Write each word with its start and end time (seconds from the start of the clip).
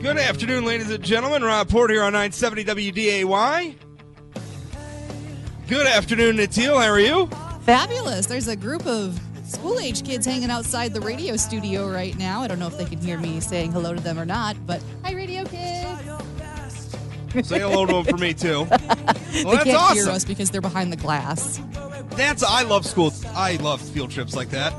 Good 0.00 0.16
afternoon, 0.16 0.64
ladies 0.64 0.90
and 0.90 1.04
gentlemen. 1.04 1.42
Rob 1.42 1.68
Port 1.68 1.90
here 1.90 2.02
on 2.02 2.14
970 2.14 2.64
WDAY. 2.64 3.76
Good 5.68 5.86
afternoon, 5.86 6.36
Natil. 6.38 6.82
How 6.82 6.88
are 6.90 6.98
you? 6.98 7.26
Fabulous. 7.64 8.24
There's 8.24 8.48
a 8.48 8.56
group 8.56 8.86
of 8.86 9.20
school 9.44 9.78
age 9.78 10.02
kids 10.06 10.24
hanging 10.24 10.50
outside 10.50 10.94
the 10.94 11.02
radio 11.02 11.36
studio 11.36 11.86
right 11.90 12.16
now. 12.16 12.40
I 12.40 12.48
don't 12.48 12.58
know 12.58 12.66
if 12.66 12.78
they 12.78 12.86
can 12.86 12.98
hear 12.98 13.18
me 13.18 13.40
saying 13.40 13.72
hello 13.72 13.92
to 13.94 14.00
them 14.00 14.18
or 14.18 14.24
not, 14.24 14.56
but 14.66 14.82
hi, 15.04 15.12
radio 15.12 15.44
kids. 15.44 16.00
Say 17.46 17.60
hello 17.60 17.84
to 17.84 17.92
them 17.92 18.04
for 18.04 18.16
me, 18.16 18.32
too. 18.34 18.64
Well, 18.70 18.78
they 18.78 19.44
that's 19.44 19.64
can't 19.64 19.76
awesome. 19.76 19.96
hear 19.96 20.08
us 20.08 20.24
because 20.24 20.50
they're 20.50 20.62
behind 20.62 20.92
the 20.92 20.96
glass. 20.96 21.60
That's 22.12 22.42
I 22.42 22.62
love 22.62 22.86
school. 22.86 23.12
I 23.34 23.56
love 23.56 23.82
field 23.82 24.10
trips 24.10 24.34
like 24.34 24.48
that 24.50 24.70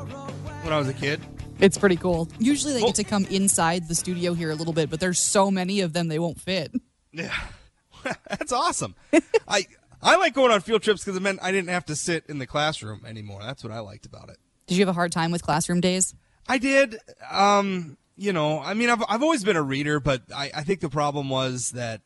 when 0.64 0.74
I 0.74 0.80
was 0.80 0.90
a 0.90 0.94
kid. 0.94 1.22
It's 1.62 1.78
pretty 1.78 1.96
cool. 1.96 2.28
Usually 2.40 2.74
they 2.74 2.80
Well- 2.82 2.90
get 2.90 2.96
to 2.96 3.04
come 3.04 3.26
inside 3.26 3.88
the 3.88 3.96
studio 3.96 4.34
here 4.34 4.50
a 4.52 4.56
little 4.56 4.74
bit, 4.74 4.90
but 4.90 5.00
there's 5.00 5.20
so 5.20 5.50
many 5.52 5.80
of 5.82 5.94
them 5.94 6.08
they 6.08 6.20
won't 6.20 6.42
fit. 6.42 6.72
Yeah, 7.14 7.34
that's 8.30 8.52
awesome. 8.52 8.96
I 9.48 9.68
I 10.02 10.16
like 10.18 10.34
going 10.34 10.52
on 10.52 10.62
field 10.62 10.82
trips 10.82 11.04
because 11.04 11.16
it 11.16 11.22
meant 11.22 11.40
I 11.42 11.52
didn't 11.52 11.70
have 11.70 11.86
to 11.86 11.96
sit 11.96 12.26
in 12.28 12.40
the 12.40 12.48
classroom 12.48 13.06
anymore. 13.06 13.42
That's 13.44 13.64
what 13.64 13.72
I 13.72 13.80
liked 13.80 14.06
about 14.06 14.30
it. 14.30 14.38
Did 14.68 14.78
you 14.78 14.82
have 14.82 14.90
a 14.90 14.94
hard 14.94 15.12
time 15.12 15.32
with 15.32 15.44
classroom 15.44 15.82
days? 15.82 16.16
I 16.48 16.58
did. 16.58 16.98
Um, 17.30 17.98
you 18.16 18.34
know, 18.34 18.60
I 18.60 18.74
mean, 18.74 18.90
I've 18.90 19.04
I've 19.08 19.22
always 19.22 19.44
been 19.44 19.56
a 19.58 19.62
reader, 19.62 20.00
but 20.00 20.24
I, 20.36 20.50
I 20.56 20.64
think 20.64 20.80
the 20.80 20.90
problem 20.90 21.30
was 21.30 21.72
that 21.72 22.02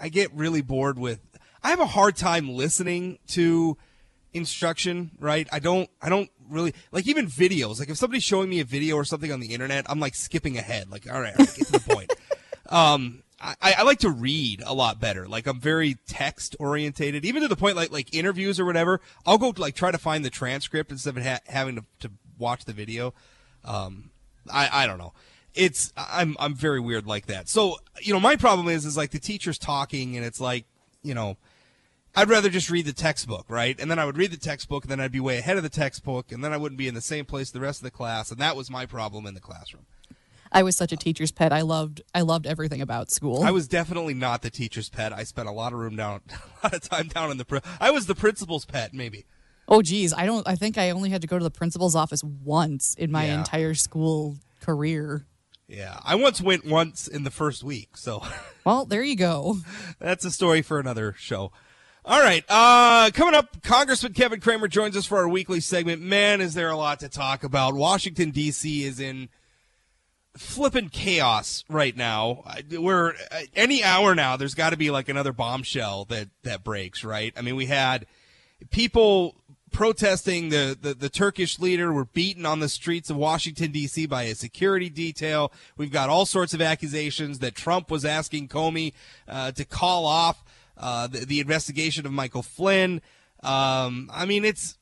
I 0.00 0.08
get 0.08 0.32
really 0.34 0.60
bored 0.62 0.98
with. 0.98 1.20
I 1.62 1.70
have 1.70 1.80
a 1.80 1.86
hard 1.86 2.16
time 2.16 2.50
listening 2.50 3.18
to 3.28 3.76
instruction. 4.32 5.10
Right? 5.18 5.48
I 5.52 5.58
don't. 5.58 5.88
I 6.00 6.08
don't 6.08 6.30
really 6.50 6.74
like 6.92 7.06
even 7.06 7.26
videos. 7.26 7.78
Like 7.78 7.88
if 7.88 7.96
somebody's 7.96 8.24
showing 8.24 8.48
me 8.48 8.60
a 8.60 8.64
video 8.64 8.96
or 8.96 9.04
something 9.04 9.32
on 9.32 9.40
the 9.40 9.54
internet, 9.54 9.86
I'm 9.88 10.00
like 10.00 10.14
skipping 10.14 10.58
ahead. 10.58 10.90
Like, 10.90 11.10
all 11.12 11.20
right, 11.20 11.34
all 11.38 11.44
right 11.44 11.56
get 11.56 11.66
to 11.66 11.72
the 11.72 11.80
point. 11.80 12.12
Um, 12.70 13.22
I, 13.40 13.76
I 13.78 13.82
like 13.84 14.00
to 14.00 14.10
read 14.10 14.62
a 14.66 14.74
lot 14.74 15.00
better. 15.00 15.28
Like 15.28 15.46
I'm 15.46 15.60
very 15.60 15.96
text 16.06 16.56
orientated, 16.58 17.24
even 17.24 17.42
to 17.42 17.48
the 17.48 17.56
point 17.56 17.76
like 17.76 17.92
like 17.92 18.12
interviews 18.12 18.58
or 18.58 18.64
whatever. 18.64 19.00
I'll 19.24 19.38
go 19.38 19.54
like 19.56 19.74
try 19.74 19.90
to 19.90 19.98
find 19.98 20.24
the 20.24 20.30
transcript 20.30 20.90
instead 20.90 21.16
of 21.16 21.24
ha- 21.24 21.40
having 21.46 21.76
to, 21.76 21.84
to 22.00 22.10
watch 22.38 22.64
the 22.64 22.72
video. 22.72 23.14
Um, 23.64 24.10
I 24.52 24.82
I 24.84 24.86
don't 24.86 24.98
know. 24.98 25.12
It's 25.54 25.92
I'm 25.96 26.36
I'm 26.40 26.54
very 26.54 26.80
weird 26.80 27.06
like 27.06 27.26
that. 27.26 27.48
So 27.48 27.76
you 28.00 28.12
know 28.12 28.20
my 28.20 28.34
problem 28.34 28.68
is 28.68 28.84
is 28.84 28.96
like 28.96 29.12
the 29.12 29.20
teacher's 29.20 29.58
talking 29.58 30.16
and 30.16 30.26
it's 30.26 30.40
like 30.40 30.64
you 31.02 31.14
know. 31.14 31.36
I'd 32.16 32.28
rather 32.28 32.48
just 32.48 32.70
read 32.70 32.86
the 32.86 32.92
textbook, 32.92 33.46
right? 33.48 33.78
And 33.78 33.90
then 33.90 33.98
I 33.98 34.04
would 34.04 34.16
read 34.16 34.30
the 34.32 34.36
textbook, 34.36 34.84
and 34.84 34.90
then 34.90 35.00
I'd 35.00 35.12
be 35.12 35.20
way 35.20 35.38
ahead 35.38 35.56
of 35.56 35.62
the 35.62 35.68
textbook, 35.68 36.32
and 36.32 36.42
then 36.42 36.52
I 36.52 36.56
wouldn't 36.56 36.78
be 36.78 36.88
in 36.88 36.94
the 36.94 37.00
same 37.00 37.24
place 37.24 37.50
the 37.50 37.60
rest 37.60 37.80
of 37.80 37.84
the 37.84 37.90
class, 37.90 38.30
and 38.30 38.40
that 38.40 38.56
was 38.56 38.70
my 38.70 38.86
problem 38.86 39.26
in 39.26 39.34
the 39.34 39.40
classroom. 39.40 39.86
I 40.50 40.62
was 40.62 40.74
such 40.76 40.92
a 40.92 40.96
teacher's 40.96 41.30
pet. 41.30 41.52
I 41.52 41.60
loved 41.60 42.00
I 42.14 42.22
loved 42.22 42.46
everything 42.46 42.80
about 42.80 43.10
school. 43.10 43.42
I 43.42 43.50
was 43.50 43.68
definitely 43.68 44.14
not 44.14 44.40
the 44.42 44.48
teacher's 44.50 44.88
pet. 44.88 45.12
I 45.12 45.24
spent 45.24 45.46
a 45.46 45.52
lot 45.52 45.74
of 45.74 45.78
room 45.78 45.94
down, 45.94 46.22
a 46.62 46.66
lot 46.66 46.74
of 46.74 46.80
time 46.82 47.08
down 47.08 47.30
in 47.30 47.36
the. 47.36 47.44
Pri- 47.44 47.60
I 47.80 47.90
was 47.90 48.06
the 48.06 48.14
principal's 48.14 48.64
pet, 48.64 48.94
maybe. 48.94 49.26
oh 49.68 49.82
geez, 49.82 50.14
I 50.14 50.24
don't 50.24 50.48
I 50.48 50.56
think 50.56 50.78
I 50.78 50.88
only 50.90 51.10
had 51.10 51.20
to 51.20 51.26
go 51.28 51.36
to 51.38 51.44
the 51.44 51.50
principal's 51.50 51.94
office 51.94 52.24
once 52.24 52.94
in 52.94 53.12
my 53.12 53.26
Yeah. 53.26 53.38
entire 53.38 53.74
school 53.74 54.38
career. 54.62 55.26
Yeah, 55.68 56.00
I 56.02 56.14
once 56.14 56.40
went 56.40 56.64
once 56.64 57.06
in 57.06 57.24
the 57.24 57.30
first 57.30 57.62
week, 57.62 57.98
so 57.98 58.22
Well, 58.64 58.86
there 58.86 59.02
you 59.02 59.16
go. 59.16 59.58
that's 60.00 60.24
a 60.24 60.30
story 60.30 60.62
for 60.62 60.80
another 60.80 61.14
show. 61.18 61.52
All 62.08 62.22
right, 62.22 62.42
uh, 62.48 63.10
coming 63.12 63.34
up, 63.34 63.62
Congressman 63.62 64.14
Kevin 64.14 64.40
Cramer 64.40 64.66
joins 64.66 64.96
us 64.96 65.04
for 65.04 65.18
our 65.18 65.28
weekly 65.28 65.60
segment. 65.60 66.00
Man, 66.00 66.40
is 66.40 66.54
there 66.54 66.70
a 66.70 66.76
lot 66.76 67.00
to 67.00 67.08
talk 67.10 67.44
about? 67.44 67.74
Washington 67.74 68.30
D.C. 68.30 68.82
is 68.82 68.98
in 68.98 69.28
flippin' 70.34 70.88
chaos 70.88 71.64
right 71.68 71.94
now. 71.94 72.44
We're 72.70 73.10
uh, 73.30 73.40
any 73.54 73.84
hour 73.84 74.14
now. 74.14 74.38
There's 74.38 74.54
got 74.54 74.70
to 74.70 74.78
be 74.78 74.90
like 74.90 75.10
another 75.10 75.34
bombshell 75.34 76.06
that 76.06 76.30
that 76.44 76.64
breaks. 76.64 77.04
Right? 77.04 77.34
I 77.36 77.42
mean, 77.42 77.56
we 77.56 77.66
had 77.66 78.06
people 78.70 79.34
protesting 79.70 80.48
the, 80.48 80.78
the, 80.80 80.94
the 80.94 81.10
Turkish 81.10 81.58
leader 81.58 81.92
were 81.92 82.06
beaten 82.06 82.46
on 82.46 82.60
the 82.60 82.70
streets 82.70 83.10
of 83.10 83.16
Washington 83.18 83.70
D.C. 83.70 84.06
by 84.06 84.22
a 84.22 84.34
security 84.34 84.88
detail. 84.88 85.52
We've 85.76 85.92
got 85.92 86.08
all 86.08 86.24
sorts 86.24 86.54
of 86.54 86.62
accusations 86.62 87.40
that 87.40 87.54
Trump 87.54 87.90
was 87.90 88.06
asking 88.06 88.48
Comey 88.48 88.94
uh, 89.28 89.52
to 89.52 89.66
call 89.66 90.06
off 90.06 90.42
uh, 90.78 91.06
the, 91.06 91.24
the 91.24 91.40
investigation 91.40 92.06
of 92.06 92.12
Michael 92.12 92.42
Flynn. 92.42 93.00
Um, 93.42 94.10
I 94.12 94.24
mean, 94.26 94.44
it's 94.44 94.78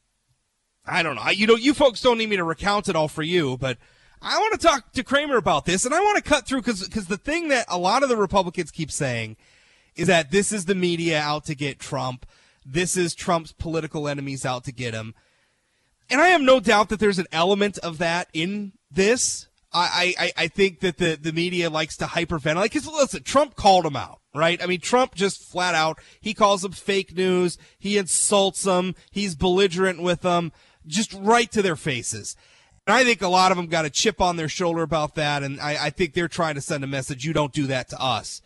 I 0.86 1.02
don't 1.02 1.16
know. 1.16 1.28
You 1.30 1.46
know, 1.46 1.56
you 1.56 1.74
folks 1.74 2.00
don't 2.00 2.18
need 2.18 2.28
me 2.28 2.36
to 2.36 2.44
recount 2.44 2.88
it 2.88 2.96
all 2.96 3.08
for 3.08 3.22
you, 3.22 3.56
but 3.56 3.78
I 4.22 4.38
want 4.38 4.60
to 4.60 4.66
talk 4.66 4.92
to 4.92 5.04
Cramer 5.04 5.36
about 5.36 5.66
this, 5.66 5.84
and 5.84 5.94
I 5.94 6.00
want 6.00 6.16
to 6.16 6.28
cut 6.28 6.46
through 6.46 6.60
because 6.60 6.86
because 6.86 7.06
the 7.06 7.16
thing 7.16 7.48
that 7.48 7.66
a 7.68 7.78
lot 7.78 8.02
of 8.02 8.08
the 8.08 8.16
Republicans 8.16 8.70
keep 8.70 8.90
saying 8.90 9.36
is 9.96 10.06
that 10.06 10.30
this 10.30 10.52
is 10.52 10.66
the 10.66 10.74
media 10.74 11.20
out 11.20 11.44
to 11.46 11.54
get 11.54 11.78
Trump. 11.78 12.26
This 12.64 12.96
is 12.96 13.14
Trump's 13.14 13.52
political 13.52 14.08
enemies 14.08 14.44
out 14.44 14.64
to 14.64 14.72
get 14.72 14.94
him. 14.94 15.14
And 16.10 16.20
I 16.20 16.28
have 16.28 16.40
no 16.40 16.60
doubt 16.60 16.88
that 16.90 17.00
there's 17.00 17.18
an 17.18 17.26
element 17.32 17.78
of 17.78 17.98
that 17.98 18.28
in 18.32 18.72
this. 18.90 19.48
I, 19.72 20.14
I, 20.18 20.32
I 20.36 20.48
think 20.48 20.80
that 20.80 20.96
the, 20.96 21.18
the 21.20 21.32
media 21.32 21.68
likes 21.68 21.96
to 21.98 22.06
hyperventilate. 22.06 22.64
Because 22.64 22.86
listen, 22.86 23.22
Trump 23.22 23.56
called 23.56 23.84
him 23.84 23.96
out, 23.96 24.20
right? 24.36 24.62
I 24.62 24.66
mean, 24.66 24.80
Trump 24.80 25.14
just 25.14 25.42
flat 25.42 25.74
out, 25.74 25.98
he 26.20 26.34
calls 26.34 26.62
them 26.62 26.72
fake 26.72 27.16
news. 27.16 27.58
He 27.78 27.98
insults 27.98 28.62
them. 28.62 28.94
He's 29.10 29.34
belligerent 29.34 30.02
with 30.02 30.22
them, 30.22 30.52
just 30.86 31.12
right 31.14 31.50
to 31.52 31.62
their 31.62 31.76
faces. 31.76 32.36
And 32.86 32.94
I 32.94 33.04
think 33.04 33.20
a 33.20 33.28
lot 33.28 33.50
of 33.50 33.56
them 33.56 33.66
got 33.66 33.84
a 33.84 33.90
chip 33.90 34.20
on 34.20 34.36
their 34.36 34.48
shoulder 34.48 34.82
about 34.82 35.16
that. 35.16 35.42
And 35.42 35.60
I, 35.60 35.86
I 35.86 35.90
think 35.90 36.14
they're 36.14 36.28
trying 36.28 36.54
to 36.54 36.60
send 36.60 36.84
a 36.84 36.86
message. 36.86 37.24
You 37.24 37.32
don't 37.32 37.52
do 37.52 37.66
that 37.66 37.88
to 37.88 38.00
us. 38.00 38.42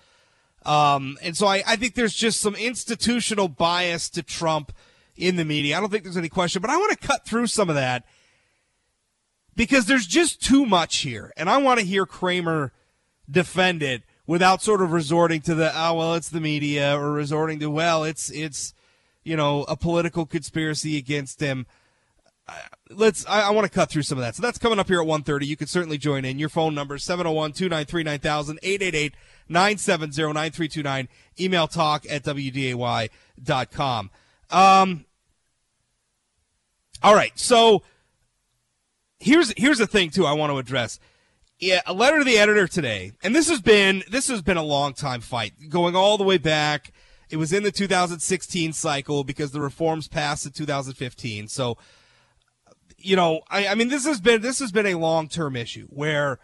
Um, 0.64 1.18
and 1.22 1.36
so 1.36 1.46
I, 1.46 1.62
I 1.66 1.76
think 1.76 1.94
there's 1.94 2.14
just 2.14 2.40
some 2.40 2.54
institutional 2.54 3.48
bias 3.48 4.08
to 4.10 4.22
Trump 4.22 4.72
in 5.16 5.36
the 5.36 5.44
media. 5.44 5.76
I 5.76 5.80
don't 5.80 5.90
think 5.90 6.04
there's 6.04 6.16
any 6.16 6.28
question, 6.28 6.62
but 6.62 6.70
I 6.70 6.76
want 6.76 6.98
to 6.98 7.06
cut 7.06 7.26
through 7.26 7.48
some 7.48 7.68
of 7.68 7.74
that 7.74 8.04
because 9.56 9.86
there's 9.86 10.06
just 10.06 10.42
too 10.42 10.64
much 10.64 10.98
here. 10.98 11.32
And 11.36 11.50
I 11.50 11.58
want 11.58 11.80
to 11.80 11.86
hear 11.86 12.06
Cramer 12.06 12.72
defend 13.30 13.82
it 13.82 14.02
without 14.30 14.62
sort 14.62 14.80
of 14.80 14.92
resorting 14.92 15.40
to 15.40 15.56
the, 15.56 15.72
oh, 15.74 15.94
well, 15.94 16.14
it's 16.14 16.28
the 16.28 16.40
media 16.40 16.96
or 16.96 17.10
resorting 17.10 17.58
to, 17.58 17.68
well, 17.68 18.04
it's, 18.04 18.30
it's, 18.30 18.72
you 19.24 19.36
know, 19.36 19.64
a 19.64 19.74
political 19.74 20.24
conspiracy 20.24 20.96
against 20.96 21.40
him. 21.40 21.66
Let's. 22.88 23.26
I, 23.26 23.48
I 23.48 23.50
want 23.50 23.64
to 23.64 23.72
cut 23.72 23.90
through 23.90 24.02
some 24.02 24.18
of 24.18 24.22
that. 24.22 24.36
So 24.36 24.42
that's 24.42 24.56
coming 24.56 24.78
up 24.78 24.86
here 24.86 25.00
at 25.00 25.06
1.30. 25.08 25.46
You 25.46 25.56
can 25.56 25.66
certainly 25.66 25.98
join 25.98 26.24
in. 26.24 26.38
Your 26.38 26.48
phone 26.48 26.76
number 26.76 26.96
701-293-9000, 26.96 29.12
888-970-9329. 29.50 31.08
Email 31.40 31.66
talk 31.66 32.06
at 32.08 32.22
wday.com. 32.22 34.10
Um, 34.50 35.06
all 37.02 37.16
right. 37.16 37.36
So 37.36 37.82
here's 39.18 39.52
here's 39.56 39.78
the 39.78 39.88
thing 39.88 40.10
too. 40.10 40.24
I 40.24 40.34
want 40.34 40.52
to 40.52 40.58
address. 40.58 41.00
Yeah, 41.60 41.82
a 41.84 41.92
letter 41.92 42.18
to 42.18 42.24
the 42.24 42.38
editor 42.38 42.66
today, 42.66 43.12
and 43.22 43.36
this 43.36 43.50
has 43.50 43.60
been 43.60 44.02
this 44.10 44.28
has 44.28 44.40
been 44.40 44.56
a 44.56 44.62
long 44.62 44.94
time 44.94 45.20
fight, 45.20 45.52
going 45.68 45.94
all 45.94 46.16
the 46.16 46.24
way 46.24 46.38
back. 46.38 46.90
It 47.28 47.36
was 47.36 47.52
in 47.52 47.64
the 47.64 47.70
2016 47.70 48.72
cycle 48.72 49.24
because 49.24 49.52
the 49.52 49.60
reforms 49.60 50.08
passed 50.08 50.46
in 50.46 50.52
2015. 50.52 51.48
So, 51.48 51.76
you 52.96 53.14
know, 53.14 53.42
I, 53.50 53.68
I 53.68 53.74
mean, 53.74 53.88
this 53.88 54.06
has 54.06 54.22
been 54.22 54.40
this 54.40 54.58
has 54.58 54.72
been 54.72 54.86
a 54.86 54.94
long 54.94 55.28
term 55.28 55.54
issue 55.54 55.86
where 55.90 56.38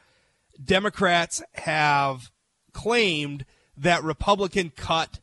Democrats 0.62 1.42
have 1.54 2.30
claimed 2.74 3.46
that 3.74 4.04
Republican 4.04 4.70
cut 4.76 5.20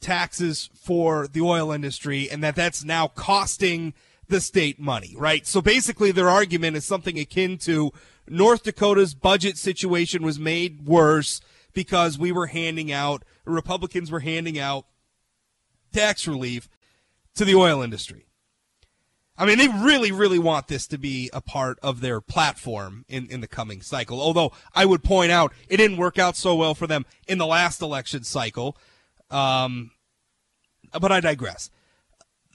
taxes 0.00 0.70
for 0.74 1.28
the 1.28 1.40
oil 1.40 1.70
industry 1.70 2.28
and 2.28 2.42
that 2.42 2.56
that's 2.56 2.82
now 2.82 3.06
costing 3.06 3.94
the 4.28 4.40
state 4.40 4.80
money, 4.80 5.14
right? 5.16 5.46
So 5.46 5.60
basically 5.60 6.10
their 6.10 6.28
argument 6.28 6.76
is 6.76 6.84
something 6.84 7.16
akin 7.16 7.58
to 7.58 7.92
North 8.28 8.62
Dakota's 8.62 9.14
budget 9.14 9.58
situation 9.58 10.22
was 10.22 10.38
made 10.38 10.86
worse 10.86 11.40
because 11.72 12.18
we 12.18 12.32
were 12.32 12.46
handing 12.46 12.90
out, 12.90 13.24
Republicans 13.44 14.10
were 14.10 14.20
handing 14.20 14.58
out 14.58 14.86
tax 15.92 16.26
relief 16.26 16.68
to 17.34 17.44
the 17.44 17.54
oil 17.54 17.82
industry. 17.82 18.26
I 19.36 19.46
mean, 19.46 19.58
they 19.58 19.66
really, 19.68 20.12
really 20.12 20.38
want 20.38 20.68
this 20.68 20.86
to 20.88 20.98
be 20.98 21.28
a 21.32 21.40
part 21.40 21.78
of 21.82 22.00
their 22.00 22.20
platform 22.20 23.04
in, 23.08 23.26
in 23.26 23.40
the 23.40 23.48
coming 23.48 23.82
cycle. 23.82 24.20
Although 24.20 24.52
I 24.74 24.84
would 24.84 25.02
point 25.02 25.32
out 25.32 25.52
it 25.68 25.78
didn't 25.78 25.96
work 25.96 26.18
out 26.18 26.36
so 26.36 26.54
well 26.54 26.74
for 26.74 26.86
them 26.86 27.04
in 27.26 27.38
the 27.38 27.46
last 27.46 27.82
election 27.82 28.22
cycle. 28.22 28.76
Um, 29.30 29.90
but 30.92 31.10
I 31.10 31.18
digress. 31.18 31.70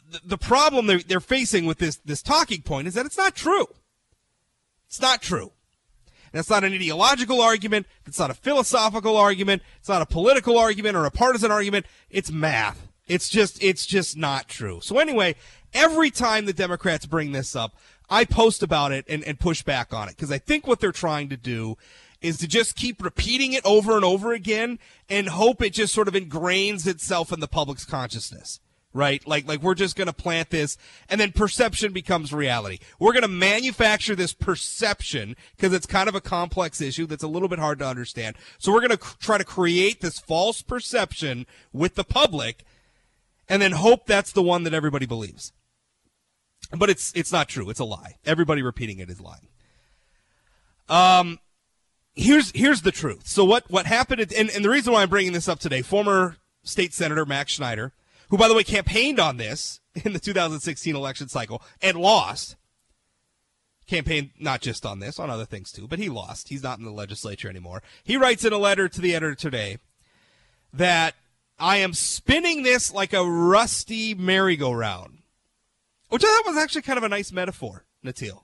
The, 0.10 0.22
the 0.24 0.38
problem 0.38 0.88
they're, 0.88 1.00
they're 1.00 1.20
facing 1.20 1.66
with 1.66 1.80
this, 1.80 1.98
this 1.98 2.22
talking 2.22 2.62
point 2.62 2.88
is 2.88 2.94
that 2.94 3.06
it's 3.06 3.18
not 3.18 3.36
true. 3.36 3.68
It's 4.88 5.02
not 5.02 5.22
true. 5.22 5.52
It's 6.34 6.50
not 6.50 6.64
an 6.64 6.74
ideological 6.74 7.42
argument. 7.42 7.88
It's 8.06 8.20
not 8.20 8.30
a 8.30 8.34
philosophical 8.34 9.18
argument. 9.18 9.62
It's 9.80 9.90
not 9.90 10.02
a 10.02 10.06
political 10.06 10.58
argument 10.58 10.96
or 10.96 11.06
a 11.06 11.12
partisan 11.12 11.52
argument. 11.52 11.86
It's 12.10 12.32
math. 12.32 12.88
It's 13.08 13.30
just, 13.30 13.62
it's 13.64 13.86
just 13.86 14.18
not 14.18 14.48
true. 14.48 14.80
So 14.82 15.00
anyway, 15.00 15.36
every 15.74 16.12
time 16.12 16.46
the 16.46 16.54
Democrats 16.54 17.06
bring 17.06 17.32
this 17.32 17.56
up, 17.56 17.76
I 18.10 18.26
post 18.26 18.64
about 18.64 18.92
it 18.92 19.06
and, 19.08 19.24
and 19.24 19.40
push 19.40 19.64
back 19.64 19.94
on 19.94 20.08
it 20.10 20.16
because 20.16 20.32
I 20.32 20.38
think 20.38 20.68
what 20.68 20.80
they're 20.80 20.92
trying 20.92 21.30
to 21.30 21.38
do 21.38 21.78
is 22.22 22.38
to 22.40 22.48
just 22.48 22.76
keep 22.76 23.02
repeating 23.02 23.54
it 23.54 23.66
over 23.66 23.96
and 23.96 24.04
over 24.04 24.34
again 24.34 24.80
and 25.10 25.30
hope 25.30 25.62
it 25.62 25.72
just 25.72 25.94
sort 25.94 26.08
of 26.08 26.14
ingrains 26.14 26.86
itself 26.86 27.32
in 27.32 27.40
the 27.40 27.48
public's 27.48 27.86
consciousness 27.86 28.60
right? 28.94 29.26
Like 29.28 29.48
like 29.48 29.62
we're 29.62 29.76
just 29.76 29.96
going 29.96 30.08
to 30.08 30.14
plant 30.14 30.50
this 30.50 30.78
and 31.10 31.20
then 31.20 31.32
perception 31.32 31.94
becomes 31.94 32.34
reality. 32.34 32.80
We're 33.00 33.14
going 33.14 33.24
to 33.24 33.28
manufacture 33.28 34.16
this 34.16 34.34
perception 34.34 35.36
because 35.56 35.74
it's 35.74 35.86
kind 35.86 36.10
of 36.10 36.16
a 36.16 36.22
complex 36.22 36.82
issue 36.82 37.06
that's 37.06 37.24
a 37.24 37.28
little 37.28 37.48
bit 37.48 37.60
hard 37.60 37.80
to 37.80 37.88
understand. 37.88 38.36
So 38.58 38.72
we're 38.72 38.88
going 38.88 38.98
to 38.98 39.06
c- 39.06 39.16
try 39.20 39.38
to 39.38 39.44
create 39.44 40.02
this 40.02 40.20
false 40.20 40.62
perception 40.62 41.46
with 41.72 41.96
the 41.96 42.04
public 42.04 42.64
and 43.48 43.62
then 43.62 43.74
hope 43.74 44.06
that's 44.06 44.32
the 44.32 44.44
one 44.44 44.64
that 44.64 44.74
everybody 44.74 45.06
believes. 45.06 45.54
But 46.76 46.90
it's 46.90 47.14
it's 47.14 47.32
not 47.32 47.48
true. 47.48 47.70
It's 47.70 47.80
a 47.80 47.86
lie. 47.86 48.16
Everybody 48.26 48.62
repeating 48.62 49.00
it 49.00 49.10
is 49.10 49.22
lying. 49.22 49.48
Um 50.88 51.40
here's 52.16 52.52
here's 52.56 52.82
the 52.82 52.92
truth. 52.92 53.28
So 53.28 53.46
what 53.46 53.70
what 53.70 53.86
happened 53.86 54.34
and, 54.36 54.50
and 54.50 54.66
the 54.66 54.70
reason 54.70 54.94
why 54.94 55.04
I'm 55.04 55.10
bringing 55.10 55.34
this 55.34 55.48
up 55.48 55.60
today, 55.60 55.84
former 55.84 56.38
state 56.64 56.94
senator 56.94 57.26
Mac 57.26 57.50
Schneider 57.50 57.94
who, 58.30 58.38
by 58.38 58.48
the 58.48 58.54
way, 58.54 58.64
campaigned 58.64 59.20
on 59.20 59.38
this 59.38 59.80
in 59.96 60.14
the 60.14 60.20
2016 60.20 60.96
election 60.96 61.28
cycle 61.28 61.62
and 61.82 61.98
lost. 61.98 62.56
Campaigned 63.88 64.30
not 64.40 64.62
just 64.62 64.86
on 64.86 65.00
this, 65.00 65.18
on 65.20 65.30
other 65.30 65.46
things 65.46 65.72
too, 65.72 65.88
but 65.88 66.00
he 66.00 66.10
lost. 66.10 66.50
He's 66.50 66.64
not 66.64 66.78
in 66.78 66.86
the 66.86 66.92
legislature 66.92 67.50
anymore. 67.50 67.82
He 68.04 68.18
writes 68.18 68.46
in 68.46 68.54
a 68.54 68.58
letter 68.58 68.88
to 68.88 69.02
the 69.02 69.16
editor 69.16 69.36
today 69.36 69.78
that 70.72 71.16
I 71.58 71.78
am 71.78 71.94
spinning 71.94 72.62
this 72.62 72.94
like 72.94 73.14
a 73.14 73.26
rusty 73.26 74.14
merry-go-round, 74.14 75.20
which 76.10 76.24
I 76.24 76.28
thought 76.28 76.54
was 76.54 76.62
actually 76.62 76.84
kind 76.84 76.98
of 76.98 77.04
a 77.04 77.10
nice 77.10 77.32
metaphor, 77.32 77.86
Natil. 78.06 78.44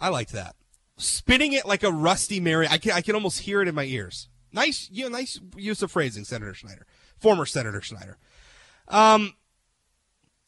I 0.00 0.08
liked 0.08 0.32
that. 0.32 0.54
Spinning 0.96 1.52
it 1.52 1.66
like 1.66 1.82
a 1.82 1.90
rusty 1.90 2.38
merry. 2.38 2.68
I 2.68 2.78
can, 2.78 2.92
I 2.92 3.00
can 3.00 3.16
almost 3.16 3.40
hear 3.40 3.60
it 3.62 3.68
in 3.68 3.74
my 3.74 3.84
ears. 3.84 4.28
Nice, 4.52 4.88
you 4.92 5.04
know, 5.04 5.10
nice 5.10 5.40
use 5.56 5.82
of 5.82 5.90
phrasing, 5.90 6.24
Senator 6.24 6.54
Schneider, 6.54 6.86
former 7.18 7.44
Senator 7.44 7.82
Schneider. 7.82 8.16
Um, 8.88 9.34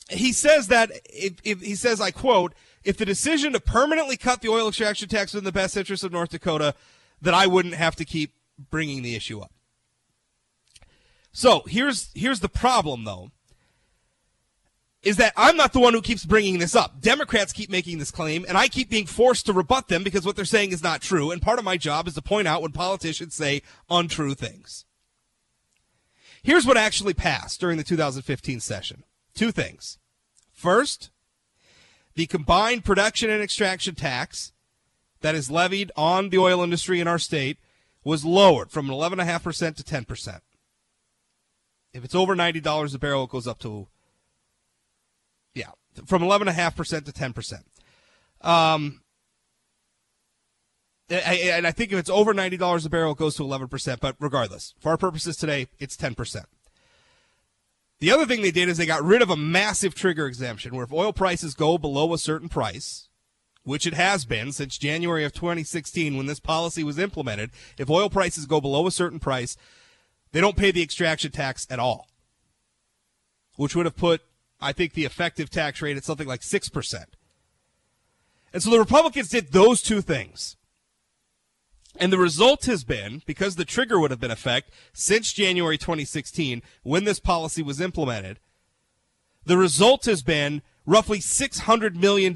he 0.08 0.32
says 0.32 0.68
that 0.68 0.90
if, 1.06 1.34
if, 1.44 1.60
he 1.60 1.74
says, 1.74 2.00
I 2.00 2.10
quote, 2.10 2.54
if 2.84 2.96
the 2.96 3.04
decision 3.04 3.52
to 3.52 3.60
permanently 3.60 4.16
cut 4.16 4.40
the 4.40 4.48
oil 4.48 4.68
extraction 4.68 5.08
tax 5.08 5.32
was 5.32 5.40
in 5.40 5.44
the 5.44 5.52
best 5.52 5.76
interest 5.76 6.04
of 6.04 6.12
North 6.12 6.30
Dakota, 6.30 6.74
that 7.22 7.34
I 7.34 7.46
wouldn't 7.46 7.74
have 7.74 7.96
to 7.96 8.04
keep 8.04 8.32
bringing 8.70 9.02
the 9.02 9.16
issue 9.16 9.40
up. 9.40 9.52
So 11.32 11.64
here's 11.66 12.10
here's 12.14 12.40
the 12.40 12.48
problem 12.48 13.04
though. 13.04 13.30
Is 15.02 15.18
that 15.18 15.34
I'm 15.36 15.56
not 15.56 15.72
the 15.72 15.80
one 15.80 15.92
who 15.92 16.00
keeps 16.00 16.24
bringing 16.24 16.58
this 16.58 16.74
up. 16.74 17.00
Democrats 17.00 17.52
keep 17.52 17.70
making 17.70 17.98
this 17.98 18.10
claim, 18.10 18.44
and 18.48 18.56
I 18.56 18.68
keep 18.68 18.88
being 18.88 19.06
forced 19.06 19.46
to 19.46 19.52
rebut 19.52 19.88
them 19.88 20.02
because 20.02 20.24
what 20.24 20.34
they're 20.34 20.44
saying 20.44 20.72
is 20.72 20.82
not 20.82 21.02
true. 21.02 21.30
And 21.30 21.42
part 21.42 21.58
of 21.58 21.64
my 21.64 21.76
job 21.76 22.08
is 22.08 22.14
to 22.14 22.22
point 22.22 22.48
out 22.48 22.62
when 22.62 22.72
politicians 22.72 23.34
say 23.34 23.62
untrue 23.90 24.34
things. 24.34 24.84
Here's 26.46 26.64
what 26.64 26.76
actually 26.76 27.12
passed 27.12 27.58
during 27.58 27.76
the 27.76 27.82
2015 27.82 28.60
session 28.60 29.02
two 29.34 29.50
things. 29.50 29.98
First, 30.52 31.10
the 32.14 32.26
combined 32.26 32.84
production 32.84 33.30
and 33.30 33.42
extraction 33.42 33.96
tax 33.96 34.52
that 35.22 35.34
is 35.34 35.50
levied 35.50 35.90
on 35.96 36.28
the 36.28 36.38
oil 36.38 36.62
industry 36.62 37.00
in 37.00 37.08
our 37.08 37.18
state 37.18 37.58
was 38.04 38.24
lowered 38.24 38.70
from 38.70 38.86
11.5% 38.86 39.74
to 39.74 39.82
10%. 39.82 40.40
If 41.92 42.04
it's 42.04 42.14
over 42.14 42.36
$90 42.36 42.94
a 42.94 42.98
barrel, 43.00 43.24
it 43.24 43.30
goes 43.30 43.48
up 43.48 43.58
to, 43.62 43.88
yeah, 45.52 45.72
from 46.06 46.22
11.5% 46.22 47.04
to 47.06 47.12
10%. 47.12 48.48
Um, 48.48 49.00
and 51.08 51.66
I 51.66 51.70
think 51.70 51.92
if 51.92 51.98
it's 51.98 52.10
over 52.10 52.34
ninety 52.34 52.56
dollars 52.56 52.84
a 52.84 52.90
barrel, 52.90 53.12
it 53.12 53.18
goes 53.18 53.36
to 53.36 53.42
eleven 53.42 53.68
percent. 53.68 54.00
But 54.00 54.16
regardless, 54.18 54.74
for 54.80 54.90
our 54.90 54.96
purposes 54.96 55.36
today, 55.36 55.68
it's 55.78 55.96
ten 55.96 56.14
percent. 56.14 56.46
The 57.98 58.10
other 58.10 58.26
thing 58.26 58.42
they 58.42 58.50
did 58.50 58.68
is 58.68 58.76
they 58.76 58.86
got 58.86 59.02
rid 59.02 59.22
of 59.22 59.30
a 59.30 59.36
massive 59.36 59.94
trigger 59.94 60.26
exemption, 60.26 60.74
where 60.74 60.84
if 60.84 60.92
oil 60.92 61.12
prices 61.12 61.54
go 61.54 61.78
below 61.78 62.12
a 62.12 62.18
certain 62.18 62.48
price, 62.48 63.08
which 63.62 63.86
it 63.86 63.94
has 63.94 64.24
been 64.24 64.52
since 64.52 64.76
January 64.76 65.24
of 65.24 65.32
2016 65.32 66.16
when 66.16 66.26
this 66.26 66.40
policy 66.40 66.84
was 66.84 66.98
implemented, 66.98 67.50
if 67.78 67.88
oil 67.88 68.10
prices 68.10 68.44
go 68.44 68.60
below 68.60 68.86
a 68.86 68.90
certain 68.90 69.18
price, 69.18 69.56
they 70.32 70.40
don't 70.40 70.56
pay 70.56 70.70
the 70.70 70.82
extraction 70.82 71.30
tax 71.30 71.66
at 71.70 71.78
all, 71.78 72.08
which 73.56 73.74
would 73.74 73.86
have 73.86 73.96
put, 73.96 74.20
I 74.60 74.72
think, 74.72 74.92
the 74.92 75.06
effective 75.06 75.48
tax 75.48 75.80
rate 75.80 75.96
at 75.96 76.04
something 76.04 76.28
like 76.28 76.42
six 76.42 76.68
percent. 76.68 77.16
And 78.52 78.62
so 78.62 78.70
the 78.70 78.78
Republicans 78.78 79.30
did 79.30 79.52
those 79.52 79.80
two 79.80 80.00
things. 80.02 80.56
And 81.98 82.12
the 82.12 82.18
result 82.18 82.66
has 82.66 82.84
been, 82.84 83.22
because 83.26 83.56
the 83.56 83.64
trigger 83.64 83.98
would 83.98 84.10
have 84.10 84.20
been 84.20 84.30
effect 84.30 84.70
since 84.92 85.32
January 85.32 85.78
2016 85.78 86.62
when 86.82 87.04
this 87.04 87.20
policy 87.20 87.62
was 87.62 87.80
implemented, 87.80 88.38
the 89.44 89.56
result 89.56 90.04
has 90.06 90.22
been 90.22 90.62
roughly 90.86 91.18
$600 91.18 91.96
million 91.96 92.34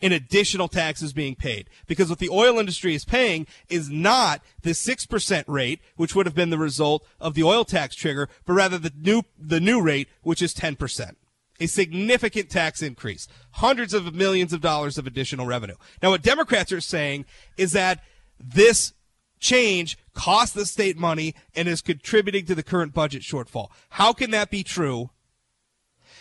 in 0.00 0.12
additional 0.12 0.68
taxes 0.68 1.12
being 1.12 1.34
paid. 1.34 1.68
Because 1.86 2.08
what 2.08 2.18
the 2.18 2.30
oil 2.30 2.58
industry 2.58 2.94
is 2.94 3.04
paying 3.04 3.46
is 3.68 3.90
not 3.90 4.42
the 4.62 4.70
6% 4.70 5.44
rate, 5.46 5.80
which 5.96 6.14
would 6.14 6.26
have 6.26 6.34
been 6.34 6.50
the 6.50 6.58
result 6.58 7.06
of 7.20 7.34
the 7.34 7.42
oil 7.42 7.64
tax 7.64 7.94
trigger, 7.94 8.28
but 8.46 8.54
rather 8.54 8.78
the 8.78 8.92
new, 8.96 9.22
the 9.38 9.60
new 9.60 9.80
rate, 9.80 10.08
which 10.22 10.40
is 10.40 10.54
10%. 10.54 11.16
A 11.58 11.66
significant 11.66 12.50
tax 12.50 12.82
increase. 12.82 13.28
Hundreds 13.52 13.94
of 13.94 14.14
millions 14.14 14.52
of 14.52 14.60
dollars 14.60 14.98
of 14.98 15.06
additional 15.06 15.46
revenue. 15.46 15.76
Now, 16.02 16.10
what 16.10 16.22
Democrats 16.22 16.72
are 16.72 16.82
saying 16.82 17.24
is 17.56 17.72
that 17.72 18.02
this 18.38 18.92
change 19.38 19.98
costs 20.14 20.54
the 20.54 20.66
state 20.66 20.96
money 20.96 21.34
and 21.54 21.68
is 21.68 21.82
contributing 21.82 22.46
to 22.46 22.54
the 22.54 22.62
current 22.62 22.94
budget 22.94 23.22
shortfall. 23.22 23.68
How 23.90 24.12
can 24.12 24.30
that 24.30 24.50
be 24.50 24.62
true 24.62 25.10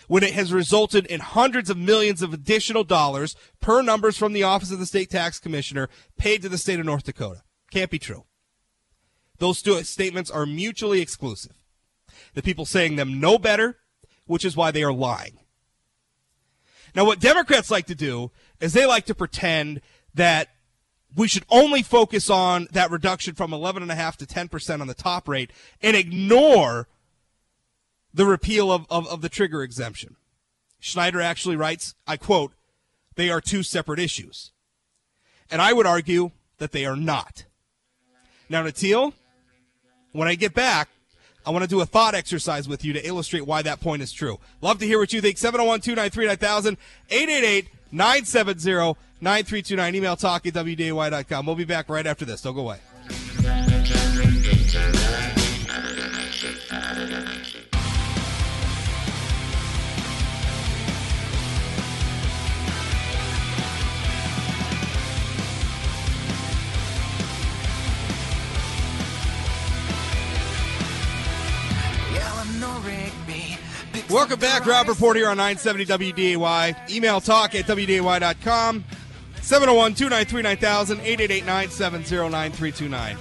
when 0.08 0.24
it 0.24 0.34
has 0.34 0.54
resulted 0.54 1.06
in 1.08 1.20
hundreds 1.20 1.70
of 1.70 1.78
millions 1.78 2.22
of 2.22 2.34
additional 2.34 2.84
dollars 2.84 3.36
per 3.62 3.82
numbers 3.82 4.18
from 4.18 4.34
the 4.34 4.44
Office 4.44 4.72
of 4.72 4.80
the 4.80 4.86
State 4.86 5.10
Tax 5.10 5.40
Commissioner 5.40 5.90
paid 6.18 6.42
to 6.42 6.50
the 6.50 6.58
state 6.58 6.80
of 6.80 6.86
North 6.86 7.04
Dakota? 7.04 7.44
Can't 7.72 7.90
be 7.92 8.00
true. 8.00 8.26
Those 9.40 9.62
two 9.62 9.82
statements 9.84 10.32
are 10.32 10.46
mutually 10.46 11.02
exclusive. 11.02 11.56
The 12.34 12.44
people 12.44 12.66
saying 12.66 12.96
them 12.96 13.20
know 13.20 13.38
better, 13.38 13.78
which 14.26 14.46
is 14.46 14.56
why 14.56 14.72
they 14.72 14.84
are 14.84 14.94
lying. 14.94 15.40
Now, 16.94 17.06
what 17.06 17.20
Democrats 17.20 17.70
like 17.70 17.88
to 17.88 17.96
do 17.96 18.32
is 18.62 18.72
they 18.72 18.86
like 18.86 19.06
to 19.08 19.16
pretend 19.16 19.82
that 20.14 20.50
we 21.16 21.28
should 21.28 21.46
only 21.50 21.82
focus 21.82 22.30
on 22.30 22.68
that 22.72 22.92
reduction 22.92 23.36
from 23.36 23.52
11.5 23.52 24.16
to 24.18 24.26
10% 24.26 24.82
on 24.82 24.88
the 24.88 24.94
top 24.94 25.28
rate 25.28 25.52
and 25.82 25.96
ignore 25.96 26.88
the 28.14 28.26
repeal 28.26 28.72
of, 28.72 28.86
of, 28.90 29.08
of, 29.08 29.22
the 29.22 29.30
trigger 29.30 29.62
exemption. 29.62 30.16
Schneider 30.80 31.22
actually 31.22 31.56
writes, 31.56 31.96
I 32.08 32.18
quote, 32.18 32.54
they 33.16 33.30
are 33.30 33.42
two 33.42 33.64
separate 33.64 34.00
issues. 34.00 34.52
And 35.50 35.62
I 35.62 35.74
would 35.74 35.86
argue 35.86 36.32
that 36.58 36.72
they 36.72 36.86
are 36.86 36.96
not. 36.96 37.46
Now, 38.50 38.64
Natil, 38.64 39.14
when 40.12 40.28
I 40.28 40.36
get 40.36 40.54
back, 40.54 40.90
I 41.46 41.52
want 41.52 41.64
to 41.64 41.70
do 41.70 41.82
a 41.82 41.86
thought 41.86 42.16
exercise 42.16 42.68
with 42.68 42.84
you 42.84 42.94
to 42.94 43.08
illustrate 43.08 43.46
why 43.46 43.62
that 43.62 43.80
point 43.80 44.02
is 44.02 44.12
true. 44.12 44.40
Love 44.62 44.80
to 44.80 44.86
hear 44.86 44.98
what 44.98 45.14
you 45.14 45.22
think. 45.22 45.38
701 45.38 45.82
293 45.82 46.28
9000 46.28 46.78
888 47.10 47.70
970 47.92 48.96
9329. 49.22 49.96
Email 49.96 50.16
talk 50.16 50.46
at 50.46 50.54
WDAY.com. 50.54 51.46
We'll 51.46 51.56
be 51.56 51.66
back 51.66 51.90
right 51.90 52.06
after 52.06 52.26
this. 52.26 52.42
Don't 52.42 52.56
go 52.56 52.62
away. 52.62 52.80
Welcome 74.10 74.40
back. 74.40 74.66
Rob 74.66 74.88
Port 74.88 75.18
here 75.18 75.28
on 75.28 75.36
970 75.36 76.14
WDAY. 76.14 76.90
Email 76.90 77.20
talk 77.20 77.54
at 77.54 77.66
WDAY.com. 77.66 78.86
701 79.46 79.94
293 79.94 80.42
9000 80.42 81.00
888 81.02 81.46
970 81.46 82.30
9329. 82.32 83.18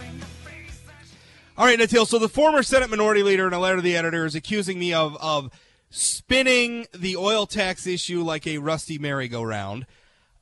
All 1.58 1.66
right, 1.66 1.78
Natil. 1.78 2.06
So 2.06 2.18
the 2.18 2.30
former 2.30 2.62
Senate 2.62 2.88
Minority 2.88 3.22
Leader 3.22 3.46
in 3.46 3.52
a 3.52 3.58
letter 3.58 3.76
to 3.76 3.82
the 3.82 3.94
editor 3.94 4.24
is 4.24 4.34
accusing 4.34 4.78
me 4.78 4.94
of, 4.94 5.18
of 5.20 5.50
spinning 5.90 6.86
the 6.94 7.18
oil 7.18 7.44
tax 7.44 7.86
issue 7.86 8.22
like 8.22 8.46
a 8.46 8.56
rusty 8.56 8.96
merry-go-round, 8.96 9.84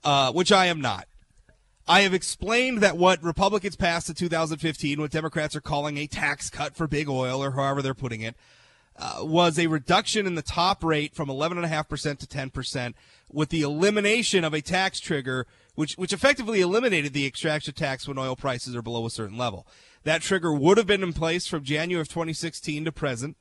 uh, 0.04 0.30
which 0.30 0.52
I 0.52 0.66
am 0.66 0.80
not. 0.80 1.08
I 1.88 2.02
have 2.02 2.14
explained 2.14 2.78
that 2.78 2.96
what 2.96 3.20
Republicans 3.20 3.74
passed 3.74 4.08
in 4.08 4.14
2015, 4.14 5.00
what 5.00 5.10
Democrats 5.10 5.56
are 5.56 5.60
calling 5.60 5.98
a 5.98 6.06
tax 6.06 6.48
cut 6.48 6.76
for 6.76 6.86
big 6.86 7.08
oil, 7.08 7.42
or 7.42 7.50
however 7.50 7.82
they're 7.82 7.92
putting 7.92 8.20
it, 8.20 8.36
uh, 8.96 9.18
was 9.22 9.58
a 9.58 9.66
reduction 9.66 10.28
in 10.28 10.36
the 10.36 10.42
top 10.42 10.84
rate 10.84 11.12
from 11.12 11.28
11.5% 11.28 12.18
to 12.18 12.26
10% 12.26 12.94
with 13.32 13.48
the 13.48 13.62
elimination 13.62 14.44
of 14.44 14.54
a 14.54 14.60
tax 14.60 15.00
trigger, 15.00 15.46
which, 15.74 15.94
which 15.94 16.12
effectively 16.12 16.60
eliminated 16.60 17.12
the 17.12 17.26
extraction 17.26 17.74
tax 17.74 18.06
when 18.06 18.18
oil 18.18 18.36
prices 18.36 18.76
are 18.76 18.82
below 18.82 19.06
a 19.06 19.10
certain 19.10 19.38
level. 19.38 19.66
That 20.04 20.22
trigger 20.22 20.52
would 20.52 20.78
have 20.78 20.86
been 20.86 21.02
in 21.02 21.12
place 21.12 21.46
from 21.46 21.64
January 21.64 22.00
of 22.00 22.08
2016 22.08 22.84
to 22.84 22.92
present. 22.92 23.36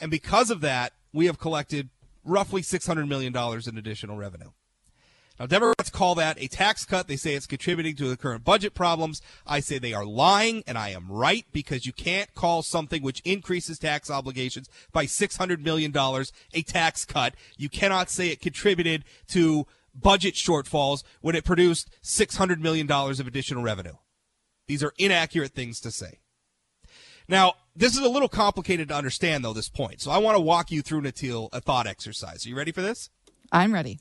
And 0.00 0.10
because 0.10 0.50
of 0.50 0.60
that, 0.60 0.92
we 1.12 1.26
have 1.26 1.38
collected 1.38 1.88
roughly 2.24 2.62
$600 2.62 3.08
million 3.08 3.34
in 3.36 3.78
additional 3.78 4.16
revenue. 4.16 4.50
Now, 5.38 5.46
Democrats 5.46 5.90
call 5.90 6.14
that 6.14 6.40
a 6.40 6.48
tax 6.48 6.86
cut. 6.86 7.08
They 7.08 7.16
say 7.16 7.34
it's 7.34 7.46
contributing 7.46 7.94
to 7.96 8.08
the 8.08 8.16
current 8.16 8.42
budget 8.42 8.74
problems. 8.74 9.20
I 9.46 9.60
say 9.60 9.78
they 9.78 9.92
are 9.92 10.04
lying, 10.04 10.64
and 10.66 10.78
I 10.78 10.90
am 10.90 11.10
right 11.10 11.44
because 11.52 11.84
you 11.84 11.92
can't 11.92 12.32
call 12.34 12.62
something 12.62 13.02
which 13.02 13.20
increases 13.20 13.78
tax 13.78 14.10
obligations 14.10 14.70
by 14.92 15.04
$600 15.04 15.60
million 15.60 15.94
a 16.54 16.62
tax 16.62 17.04
cut. 17.04 17.34
You 17.58 17.68
cannot 17.68 18.08
say 18.08 18.28
it 18.28 18.40
contributed 18.40 19.04
to 19.28 19.66
budget 20.00 20.34
shortfalls 20.34 21.02
when 21.20 21.34
it 21.34 21.44
produced 21.44 21.90
$600 22.02 22.60
million 22.60 22.90
of 22.90 23.26
additional 23.26 23.62
revenue. 23.62 23.94
These 24.66 24.82
are 24.82 24.92
inaccurate 24.98 25.52
things 25.52 25.80
to 25.80 25.90
say. 25.90 26.18
Now, 27.28 27.54
this 27.74 27.96
is 27.96 28.04
a 28.04 28.08
little 28.08 28.28
complicated 28.28 28.88
to 28.88 28.94
understand, 28.94 29.44
though, 29.44 29.52
this 29.52 29.68
point. 29.68 30.00
So 30.00 30.10
I 30.10 30.18
want 30.18 30.36
to 30.36 30.40
walk 30.40 30.70
you 30.70 30.82
through, 30.82 31.02
Natil, 31.02 31.48
a 31.52 31.60
thought 31.60 31.86
exercise. 31.86 32.46
Are 32.46 32.48
you 32.48 32.56
ready 32.56 32.72
for 32.72 32.82
this? 32.82 33.10
I'm 33.50 33.74
ready. 33.74 33.98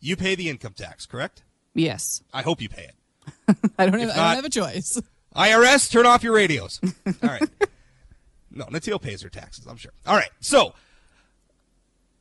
You 0.00 0.16
pay 0.16 0.34
the 0.34 0.48
income 0.48 0.72
tax, 0.72 1.06
correct? 1.06 1.42
Yes. 1.74 2.22
I 2.32 2.42
hope 2.42 2.60
you 2.60 2.68
pay 2.68 2.84
it. 2.84 3.56
I 3.78 3.86
don't 3.86 4.00
have, 4.00 4.10
I 4.10 4.16
don't 4.16 4.36
have 4.36 4.44
a 4.44 4.50
choice. 4.50 5.00
IRS, 5.36 5.90
turn 5.90 6.06
off 6.06 6.22
your 6.22 6.34
radios. 6.34 6.80
All 7.06 7.28
right. 7.28 7.48
No, 8.50 8.66
Natil 8.66 9.00
pays 9.00 9.22
her 9.22 9.28
taxes, 9.28 9.66
I'm 9.66 9.76
sure. 9.76 9.92
All 10.06 10.16
right. 10.16 10.30
So 10.40 10.74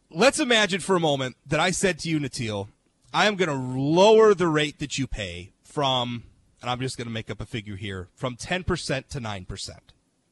let's 0.09 0.39
imagine 0.39 0.79
for 0.79 0.95
a 0.95 0.99
moment 0.99 1.35
that 1.45 1.59
I 1.59 1.71
said 1.71 1.99
to 1.99 2.09
you, 2.09 2.19
Natil, 2.19 2.67
I 3.13 3.27
am 3.27 3.35
going 3.35 3.49
to 3.49 3.55
lower 3.55 4.33
the 4.33 4.47
rate 4.47 4.79
that 4.79 4.97
you 4.97 5.07
pay 5.07 5.51
from, 5.63 6.23
and 6.61 6.69
I'm 6.69 6.79
just 6.79 6.97
going 6.97 7.07
to 7.07 7.13
make 7.13 7.29
up 7.29 7.41
a 7.41 7.45
figure 7.45 7.75
here, 7.75 8.07
from 8.15 8.35
10% 8.35 9.07
to 9.09 9.19
9%. 9.19 9.69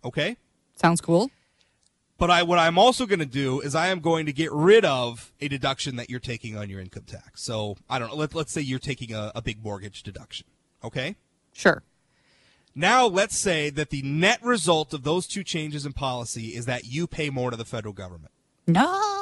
Okay? 0.05 0.37
Sounds 0.75 1.01
cool. 1.01 1.29
But 2.17 2.29
I, 2.29 2.43
what 2.43 2.59
I'm 2.59 2.77
also 2.77 3.05
going 3.05 3.19
to 3.19 3.25
do 3.25 3.61
is 3.61 3.75
I 3.75 3.87
am 3.87 4.01
going 4.01 4.25
to 4.25 4.33
get 4.33 4.51
rid 4.51 4.83
of 4.83 5.31
a 5.39 5.47
deduction 5.47 5.95
that 5.95 6.09
you're 6.09 6.19
taking 6.19 6.57
on 6.57 6.69
your 6.69 6.81
income 6.81 7.03
tax. 7.07 7.41
So 7.43 7.77
I 7.89 7.97
don't 7.97 8.09
know. 8.09 8.15
Let, 8.15 8.35
let's 8.35 8.51
say 8.51 8.61
you're 8.61 8.77
taking 8.77 9.13
a, 9.13 9.31
a 9.35 9.41
big 9.41 9.63
mortgage 9.63 10.03
deduction. 10.03 10.45
Okay? 10.83 11.15
Sure. 11.53 11.83
Now, 12.75 13.05
let's 13.05 13.37
say 13.37 13.69
that 13.71 13.89
the 13.89 14.01
net 14.01 14.43
result 14.43 14.93
of 14.93 15.03
those 15.03 15.27
two 15.27 15.43
changes 15.43 15.85
in 15.85 15.93
policy 15.93 16.47
is 16.47 16.65
that 16.65 16.85
you 16.85 17.07
pay 17.07 17.29
more 17.29 17.51
to 17.51 17.57
the 17.57 17.65
federal 17.65 17.93
government. 17.93 18.31
No. 18.67 19.18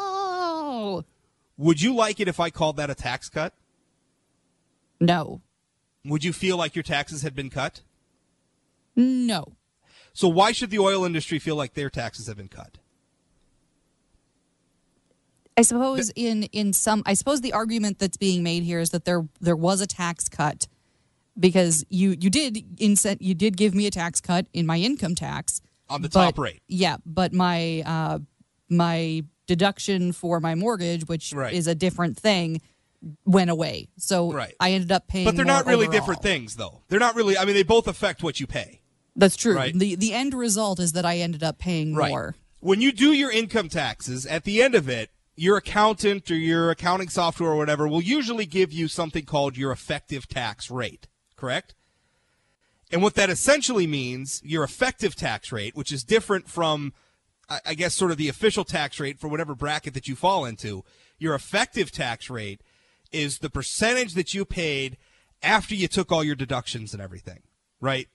Would 1.57 1.81
you 1.81 1.95
like 1.95 2.19
it 2.19 2.27
if 2.27 2.39
I 2.39 2.49
called 2.49 2.77
that 2.77 2.89
a 2.89 2.95
tax 2.95 3.29
cut? 3.29 3.53
No. 4.99 5.41
Would 6.05 6.23
you 6.23 6.33
feel 6.33 6.57
like 6.57 6.75
your 6.75 6.83
taxes 6.83 7.21
had 7.23 7.35
been 7.35 7.49
cut? 7.49 7.81
No. 8.95 9.53
So, 10.13 10.27
why 10.27 10.51
should 10.51 10.69
the 10.71 10.79
oil 10.79 11.05
industry 11.05 11.37
feel 11.39 11.55
like 11.55 11.73
their 11.73 11.89
taxes 11.89 12.27
have 12.27 12.37
been 12.37 12.47
cut? 12.47 12.77
I 15.57 15.61
suppose 15.63 16.11
in 16.15 16.43
in 16.43 16.71
some 16.73 17.01
I 17.05 17.13
suppose 17.15 17.41
the 17.41 17.53
argument 17.53 17.97
that's 17.99 18.17
being 18.17 18.43
made 18.43 18.63
here 18.63 18.79
is 18.79 18.91
that 18.91 19.05
there 19.05 19.27
there 19.41 19.55
was 19.55 19.81
a 19.81 19.87
tax 19.87 20.29
cut 20.29 20.67
because 21.39 21.83
you 21.89 22.15
you 22.19 22.29
did 22.29 22.77
incent 22.77 23.17
you 23.21 23.33
did 23.33 23.57
give 23.57 23.73
me 23.73 23.87
a 23.87 23.91
tax 23.91 24.21
cut 24.21 24.45
in 24.53 24.67
my 24.67 24.77
income 24.77 25.15
tax 25.15 25.61
On 25.89 26.01
the 26.03 26.09
but- 26.09 26.25
top 26.25 26.37
rate. 26.37 26.61
Yeah, 26.67 26.97
but 27.07 27.33
my 27.33 27.81
uh, 27.85 28.19
my 28.69 29.23
deduction 29.47 30.11
for 30.11 30.39
my 30.39 30.53
mortgage, 30.55 31.07
which 31.07 31.33
Right. 31.33 31.53
is 31.53 31.65
a 31.67 31.73
different 31.75 32.17
thing, 32.17 32.61
went 33.25 33.49
away. 33.49 33.87
So 33.97 34.31
Right. 34.31 34.53
I 34.59 34.71
ended 34.73 34.91
up 34.91 35.07
paying. 35.07 35.25
But 35.25 35.35
they're 35.35 35.45
not 35.45 35.65
really 35.65 35.87
overall. 35.87 35.99
different 35.99 36.21
things, 36.21 36.55
though. 36.55 36.81
They're 36.89 36.99
not 36.99 37.15
really, 37.15 37.37
I 37.37 37.45
mean, 37.45 37.55
they 37.55 37.63
both 37.63 37.87
affect 37.87 38.21
what 38.21 38.39
you 38.39 38.47
pay. 38.47 38.81
That's 39.15 39.35
true. 39.35 39.55
Right. 39.55 39.73
The 39.77 39.95
the 39.95 40.13
end 40.13 40.33
result 40.35 40.79
is 40.79 40.91
that 40.91 41.05
I 41.05 41.17
ended 41.17 41.43
up 41.43 41.57
paying 41.57 41.93
more. 41.93 42.35
When 42.59 42.81
you 42.81 42.91
do 42.91 43.13
your 43.13 43.31
income 43.31 43.69
taxes, 43.69 44.25
at 44.25 44.43
the 44.43 44.61
end 44.61 44.75
of 44.75 44.87
it, 44.89 45.09
your 45.35 45.57
accountant 45.57 46.29
or 46.31 46.35
your 46.35 46.69
accounting 46.71 47.09
software 47.09 47.51
or 47.51 47.55
whatever 47.55 47.87
will 47.87 48.01
usually 48.01 48.45
give 48.45 48.71
you 48.73 48.87
something 48.87 49.25
called 49.25 49.55
your 49.57 49.71
effective 49.71 50.27
tax 50.27 50.69
rate, 50.69 51.07
correct? 51.35 51.75
And 52.91 53.01
what 53.03 53.15
that 53.15 53.29
essentially 53.29 53.85
means, 53.85 54.41
your 54.43 54.63
effective 54.63 55.15
tax 55.15 55.51
rate, 55.51 55.75
which 55.75 55.91
is 55.91 56.03
different 56.03 56.47
from, 56.49 56.93
I 57.49 57.59
I 57.65 57.73
guess, 57.73 57.93
sort 57.93 58.11
of 58.11 58.17
the 58.17 58.29
official 58.29 58.63
tax 58.63 58.99
rate 58.99 59.19
for 59.19 59.27
whatever 59.27 59.55
bracket 59.55 59.93
that 59.93 60.07
you 60.07 60.15
fall 60.15 60.45
into, 60.45 60.83
your 61.17 61.35
effective 61.35 61.91
tax 61.91 62.29
rate 62.29 62.61
is 63.11 63.39
the 63.39 63.49
percentage 63.49 64.13
that 64.13 64.33
you 64.33 64.45
paid 64.45 64.97
after 65.41 65.75
you 65.75 65.87
took 65.87 66.11
all 66.11 66.23
your 66.23 66.35
deductions 66.35 66.93
and 66.93 67.01
everything, 67.01 67.41
right? 67.79 68.07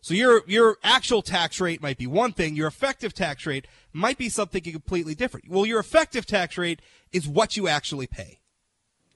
So 0.00 0.14
your 0.14 0.42
your 0.46 0.78
actual 0.82 1.22
tax 1.22 1.60
rate 1.60 1.82
might 1.82 1.98
be 1.98 2.06
one 2.06 2.32
thing, 2.32 2.54
your 2.54 2.68
effective 2.68 3.12
tax 3.14 3.46
rate 3.46 3.66
might 3.92 4.16
be 4.16 4.28
something 4.28 4.62
completely 4.62 5.14
different. 5.14 5.48
Well, 5.48 5.66
your 5.66 5.80
effective 5.80 6.24
tax 6.24 6.56
rate 6.56 6.80
is 7.12 7.26
what 7.28 7.56
you 7.56 7.68
actually 7.68 8.06
pay. 8.06 8.40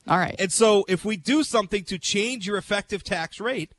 All 0.08 0.18
right. 0.18 0.34
And 0.38 0.52
so 0.52 0.84
if 0.88 1.04
we 1.04 1.16
do 1.16 1.44
something 1.44 1.84
to 1.84 1.98
change 1.98 2.46
your 2.46 2.56
effective 2.56 3.04
tax 3.04 3.40
rate, 3.40 3.72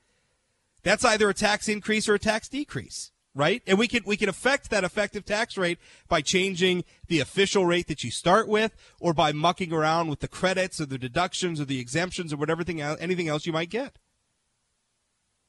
that's 0.81 1.03
either 1.03 1.29
a 1.29 1.33
tax 1.33 1.67
increase 1.67 2.07
or 2.07 2.15
a 2.15 2.19
tax 2.19 2.47
decrease, 2.47 3.11
right? 3.35 3.61
And 3.65 3.79
we 3.79 3.87
can 3.87 4.03
we 4.05 4.17
can 4.17 4.29
affect 4.29 4.69
that 4.69 4.83
effective 4.83 5.25
tax 5.25 5.57
rate 5.57 5.79
by 6.07 6.21
changing 6.21 6.83
the 7.07 7.19
official 7.19 7.65
rate 7.65 7.87
that 7.87 8.03
you 8.03 8.11
start 8.11 8.47
with 8.47 8.75
or 8.99 9.13
by 9.13 9.31
mucking 9.31 9.73
around 9.73 10.09
with 10.09 10.19
the 10.19 10.27
credits 10.27 10.79
or 10.79 10.85
the 10.85 10.97
deductions 10.97 11.59
or 11.59 11.65
the 11.65 11.79
exemptions 11.79 12.31
or 12.31 12.37
whatever 12.37 12.63
thing 12.63 12.81
anything 12.81 13.27
else 13.27 13.45
you 13.45 13.53
might 13.53 13.69
get. 13.69 13.97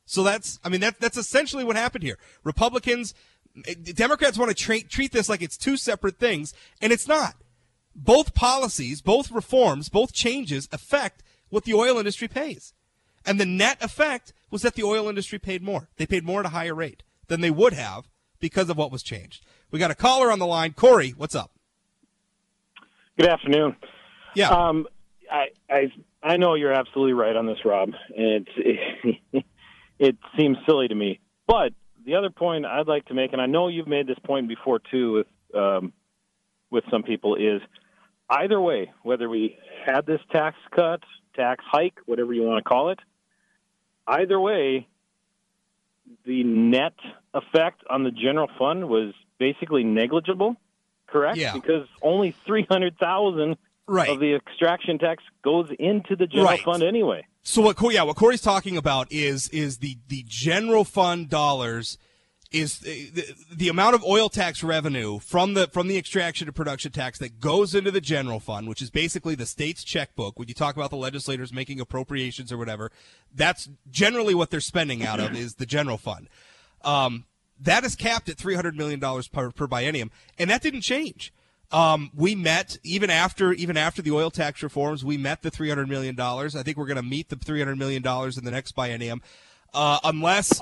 So 0.07 0.23
that's, 0.23 0.61
I 0.62 0.69
mean, 0.69 0.81
that, 0.83 1.00
that's 1.00 1.17
essentially 1.17 1.64
what 1.64 1.76
happened 1.76 2.05
here. 2.05 2.19
Republicans, 2.43 3.14
Democrats 3.83 4.37
want 4.37 4.50
to 4.50 4.55
tra- 4.55 4.83
treat 4.83 5.12
this 5.12 5.31
like 5.31 5.41
it's 5.41 5.57
two 5.57 5.79
separate 5.79 6.19
things, 6.19 6.53
and 6.81 6.93
it's 6.93 7.09
not. 7.09 7.37
Both 7.97 8.35
policies, 8.35 9.00
both 9.00 9.31
reforms, 9.31 9.88
both 9.88 10.12
changes 10.12 10.69
affect 10.73 11.23
what 11.49 11.64
the 11.64 11.73
oil 11.73 11.97
industry 11.97 12.29
pays. 12.29 12.75
And 13.25 13.41
the 13.41 13.47
net 13.47 13.83
effect 13.83 14.35
was 14.50 14.61
that 14.62 14.75
the 14.75 14.83
oil 14.83 15.09
industry 15.09 15.38
paid 15.38 15.62
more. 15.62 15.88
They 15.97 16.05
paid 16.05 16.25
more 16.25 16.41
at 16.41 16.47
a 16.47 16.50
higher 16.50 16.75
rate 16.75 17.03
than 17.28 17.40
they 17.40 17.50
would 17.50 17.73
have 17.73 18.09
because 18.40 18.69
of 18.69 18.76
what 18.76 18.93
was 18.93 19.02
changed. 19.02 19.45
We 19.71 19.78
got 19.78 19.90
a 19.90 19.95
caller 19.95 20.31
on 20.31 20.38
the 20.38 20.47
line. 20.47 20.73
Corey, 20.73 21.14
what's 21.16 21.35
up? 21.35 21.50
Good 23.16 23.28
afternoon. 23.28 23.76
Yeah. 24.35 24.49
Um, 24.49 24.87
I, 25.31 25.47
I 25.71 25.93
I 26.25 26.37
know 26.38 26.54
you're 26.54 26.73
absolutely 26.73 27.12
right 27.12 27.37
on 27.37 27.47
this, 27.47 27.59
Rob, 27.66 27.90
and 28.16 28.49
it's, 28.57 29.12
it, 29.33 29.45
it 29.99 30.16
seems 30.38 30.57
silly 30.66 30.88
to 30.88 30.95
me. 30.95 31.21
But 31.47 31.75
the 32.07 32.14
other 32.14 32.31
point 32.31 32.64
I'd 32.64 32.88
like 32.88 33.04
to 33.07 33.14
make, 33.14 33.33
and 33.33 33.43
I 33.43 33.47
know 33.47 33.69
you've 33.69 33.87
made 33.87 34.07
this 34.07 34.19
point 34.25 34.49
before 34.49 34.81
too, 34.90 35.12
with 35.12 35.26
um, 35.54 35.93
with 36.71 36.85
some 36.90 37.02
people, 37.02 37.37
is 37.37 37.61
either 38.28 38.61
way, 38.61 38.90
whether 39.02 39.28
we 39.28 39.59
had 39.87 40.07
this 40.07 40.21
tax 40.33 40.57
cut, 40.75 41.00
tax 41.37 41.62
hike, 41.71 41.99
whatever 42.07 42.33
you 42.33 42.43
want 42.43 42.64
to 42.64 42.69
call 42.69 42.90
it, 42.90 42.99
either 44.07 44.40
way, 44.40 44.88
the 46.25 46.42
net 46.44 46.94
effect 47.33 47.83
on 47.90 48.04
the 48.04 48.11
general 48.11 48.49
fund 48.59 48.88
was 48.88 49.12
basically 49.38 49.85
negligible. 49.85 50.56
Correct? 51.06 51.37
Yeah. 51.37 51.52
Because 51.52 51.87
only 52.02 52.35
three 52.47 52.66
hundred 52.68 52.99
thousand 52.99 53.56
right. 53.87 54.09
of 54.09 54.21
the 54.21 54.35
extraction 54.35 54.99
tax 54.99 55.23
goes 55.42 55.68
into 55.78 56.16
the 56.16 56.26
general 56.26 56.49
Right. 56.50 56.61
fund 56.61 56.83
anyway. 56.83 57.26
So 57.42 57.61
what? 57.62 57.76
Yeah, 57.92 58.02
what 58.04 58.16
Corey's 58.16 58.40
talking 58.40 58.76
about 58.76 59.12
is 59.12 59.49
is 59.50 59.78
the 59.78 59.99
the 60.09 60.25
general 60.26 60.85
fund 60.85 61.28
dollars 61.28 61.99
is 62.54 62.78
the, 62.78 63.34
the, 63.52 63.68
amount 63.68 63.96
of 63.96 64.04
oil 64.04 64.28
tax 64.28 64.62
revenue 64.62 65.18
from 65.18 65.54
the 65.54 65.66
from 65.66 65.88
the 65.88 65.99
extraction 65.99 66.46
and 66.46 66.54
production 66.54 66.92
tax 66.92 67.18
that 67.18 67.40
goes 67.40 67.75
into 67.75 67.90
the 67.90 68.00
general 68.00 68.38
fund, 68.38 68.68
which 68.68 68.80
is 68.80 68.90
basically 68.90 69.34
the 69.34 69.44
state's 69.44 69.82
checkbook. 69.82 70.38
When 70.38 70.46
you 70.46 70.54
talk 70.54 70.76
about 70.76 70.90
the 70.90 70.96
legislators 70.96 71.52
making 71.52 71.80
appropriations 71.80 72.52
or 72.52 72.56
whatever, 72.56 72.92
that's 73.34 73.68
generally 73.90 74.34
what 74.34 74.50
they're 74.50 74.61
spending 74.61 75.04
out 75.04 75.18
of 75.18 75.34
is 75.37 75.56
the 75.56 75.66
general 75.66 75.99
fund. 75.99 76.28
Um, 76.82 77.25
that 77.61 77.84
is 77.84 77.96
capped 77.96 78.28
at 78.28 78.38
three 78.38 78.54
hundred 78.54 78.76
million 78.76 79.00
dollars 79.00 79.26
per, 79.26 79.50
per 79.50 79.66
biennium, 79.66 80.11
and 80.38 80.49
that 80.49 80.62
didn't 80.62 80.82
change. 80.82 81.32
Um, 81.73 82.12
we 82.14 82.37
met 82.37 82.78
even 82.84 83.11
after 83.11 83.52
even 83.52 83.76
after 83.76 84.00
the 84.00 84.12
oil 84.12 84.30
tax 84.30 84.62
reforms. 84.62 85.04
We 85.04 85.16
met 85.16 85.42
the 85.42 85.50
three 85.50 85.68
hundred 85.68 85.88
million 85.88 86.14
dollars. 86.14 86.54
I 86.54 86.62
think 86.62 86.76
we're 86.76 86.87
going 86.87 86.96
to 86.96 87.02
meet 87.02 87.30
the 87.30 87.37
three 87.37 87.58
hundred 87.58 87.78
million 87.78 88.00
dollars 88.00 88.38
in 88.38 88.44
the 88.44 88.52
next 88.52 88.76
biennium, 88.76 89.23
uh, 89.75 89.99
unless 90.04 90.61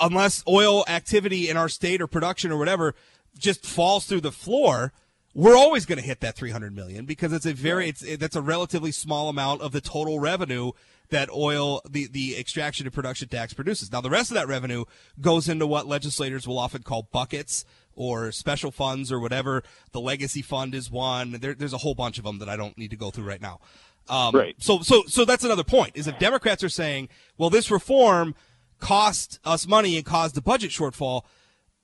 unless 0.00 0.42
oil 0.48 0.84
activity 0.88 1.48
in 1.48 1.56
our 1.56 1.68
state 1.68 2.00
or 2.00 2.06
production 2.06 2.52
or 2.52 2.56
whatever 2.56 2.94
just 3.38 3.64
falls 3.64 4.06
through 4.06 4.20
the 4.20 4.32
floor. 4.32 4.92
We're 5.34 5.56
always 5.56 5.86
going 5.86 5.98
to 5.98 6.04
hit 6.04 6.20
that 6.20 6.36
300 6.36 6.74
million 6.74 7.06
because 7.06 7.32
it's 7.32 7.46
a 7.46 7.54
very 7.54 7.88
it's 7.88 8.02
it, 8.02 8.20
that's 8.20 8.36
a 8.36 8.42
relatively 8.42 8.92
small 8.92 9.30
amount 9.30 9.62
of 9.62 9.72
the 9.72 9.80
total 9.80 10.20
revenue 10.20 10.72
that 11.08 11.30
oil 11.30 11.80
the 11.88 12.06
the 12.06 12.38
extraction 12.38 12.86
and 12.86 12.94
production 12.94 13.28
tax 13.28 13.54
produces. 13.54 13.90
Now 13.90 14.02
the 14.02 14.10
rest 14.10 14.30
of 14.30 14.34
that 14.34 14.46
revenue 14.46 14.84
goes 15.20 15.48
into 15.48 15.66
what 15.66 15.86
legislators 15.86 16.46
will 16.46 16.58
often 16.58 16.82
call 16.82 17.08
buckets 17.12 17.64
or 17.94 18.30
special 18.30 18.70
funds 18.70 19.10
or 19.10 19.20
whatever. 19.20 19.62
The 19.92 20.00
legacy 20.00 20.42
fund 20.42 20.74
is 20.74 20.90
one. 20.90 21.32
There, 21.32 21.54
there's 21.54 21.72
a 21.72 21.78
whole 21.78 21.94
bunch 21.94 22.18
of 22.18 22.24
them 22.24 22.38
that 22.38 22.48
I 22.48 22.56
don't 22.56 22.76
need 22.76 22.90
to 22.90 22.96
go 22.96 23.10
through 23.10 23.24
right 23.24 23.40
now. 23.40 23.60
Um, 24.08 24.34
Right. 24.34 24.56
So, 24.58 24.80
so, 24.80 25.04
so 25.06 25.24
that's 25.24 25.44
another 25.44 25.64
point. 25.64 25.96
Is 25.96 26.06
if 26.06 26.18
Democrats 26.18 26.64
are 26.64 26.68
saying, 26.68 27.08
well, 27.38 27.50
this 27.50 27.70
reform 27.70 28.34
cost 28.82 29.38
us 29.44 29.66
money 29.66 29.96
and 29.96 30.04
caused 30.04 30.36
a 30.36 30.42
budget 30.42 30.70
shortfall, 30.70 31.22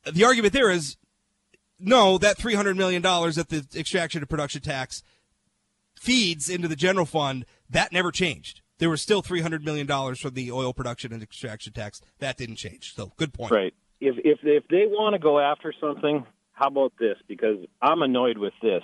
the 0.05 0.25
argument 0.25 0.53
there 0.53 0.69
is, 0.69 0.97
no, 1.79 2.19
that 2.19 2.37
three 2.37 2.55
hundred 2.55 2.77
million 2.77 3.01
dollars 3.01 3.37
that 3.37 3.49
the 3.49 3.65
extraction 3.79 4.21
and 4.21 4.29
production 4.29 4.61
tax 4.61 5.03
feeds 5.95 6.51
into 6.51 6.67
the 6.67 6.77
general 6.77 7.07
fund 7.07 7.47
that 7.71 7.93
never 7.93 8.11
changed. 8.11 8.63
There 8.79 8.91
was 8.91 9.01
still 9.01 9.23
three 9.23 9.41
hundred 9.41 9.65
million 9.65 9.87
dollars 9.87 10.19
from 10.19 10.35
the 10.35 10.51
oil 10.51 10.73
production 10.73 11.13
and 11.13 11.23
extraction 11.23 11.73
tax. 11.73 12.01
That 12.19 12.37
didn't 12.37 12.57
change. 12.57 12.95
So, 12.95 13.13
good 13.17 13.33
point. 13.33 13.53
Right. 13.53 13.75
If 14.01 14.17
if 14.25 14.41
if 14.43 14.67
they 14.69 14.87
want 14.87 15.15
to 15.15 15.21
go 15.21 15.39
after 15.39 15.73
something, 15.81 16.27
how 16.53 16.67
about 16.67 16.93
this? 16.99 17.17
Because 17.29 17.59
I'm 17.81 18.03
annoyed 18.03 18.39
with 18.39 18.55
this, 18.61 18.83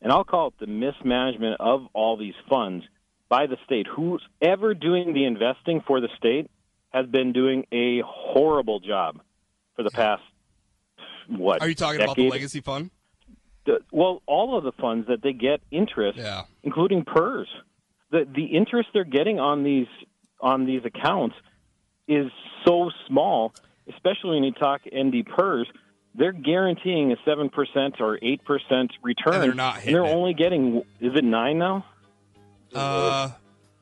and 0.00 0.12
I'll 0.12 0.24
call 0.24 0.48
it 0.48 0.54
the 0.60 0.68
mismanagement 0.68 1.56
of 1.58 1.86
all 1.94 2.16
these 2.16 2.34
funds 2.48 2.84
by 3.28 3.46
the 3.46 3.56
state. 3.64 3.88
Who's 3.88 4.22
ever 4.40 4.72
doing 4.72 5.14
the 5.14 5.24
investing 5.24 5.82
for 5.84 6.00
the 6.00 6.08
state 6.16 6.48
has 6.90 7.06
been 7.06 7.32
doing 7.32 7.66
a 7.72 8.00
horrible 8.06 8.80
job 8.80 9.20
for 9.76 9.82
the 9.82 9.90
past 9.90 10.22
what? 11.28 11.62
Are 11.62 11.68
you 11.68 11.74
talking 11.74 12.00
about 12.02 12.16
the 12.16 12.28
legacy 12.28 12.60
fund? 12.60 12.90
The- 13.64 13.82
well, 13.92 14.22
all 14.26 14.58
of 14.58 14.64
the 14.64 14.72
funds 14.72 15.06
that 15.08 15.22
they 15.22 15.32
get 15.32 15.60
interest, 15.70 16.18
Yeah. 16.18 16.42
including 16.62 17.04
PERS. 17.04 17.48
The 18.10 18.26
the 18.34 18.44
interest 18.46 18.88
they're 18.92 19.04
getting 19.04 19.38
on 19.38 19.62
these 19.62 19.86
on 20.40 20.64
these 20.66 20.84
accounts 20.84 21.36
is 22.08 22.32
so 22.66 22.90
small, 23.06 23.54
especially 23.88 24.30
when 24.36 24.44
you 24.44 24.52
talk 24.52 24.80
ND 24.92 25.22
PERS. 25.24 25.68
They're 26.16 26.32
guaranteeing 26.32 27.12
a 27.12 27.16
seven 27.24 27.48
percent 27.50 28.00
or 28.00 28.18
eight 28.20 28.44
percent 28.44 28.92
return. 29.02 29.34
And 29.34 29.42
they're 29.44 29.54
not 29.54 29.76
hitting 29.76 29.92
they're 29.94 30.04
it. 30.04 30.14
only 30.16 30.34
getting 30.34 30.78
is 31.00 31.14
it 31.14 31.22
nine 31.22 31.58
now? 31.58 31.84
Uh, 32.74 33.30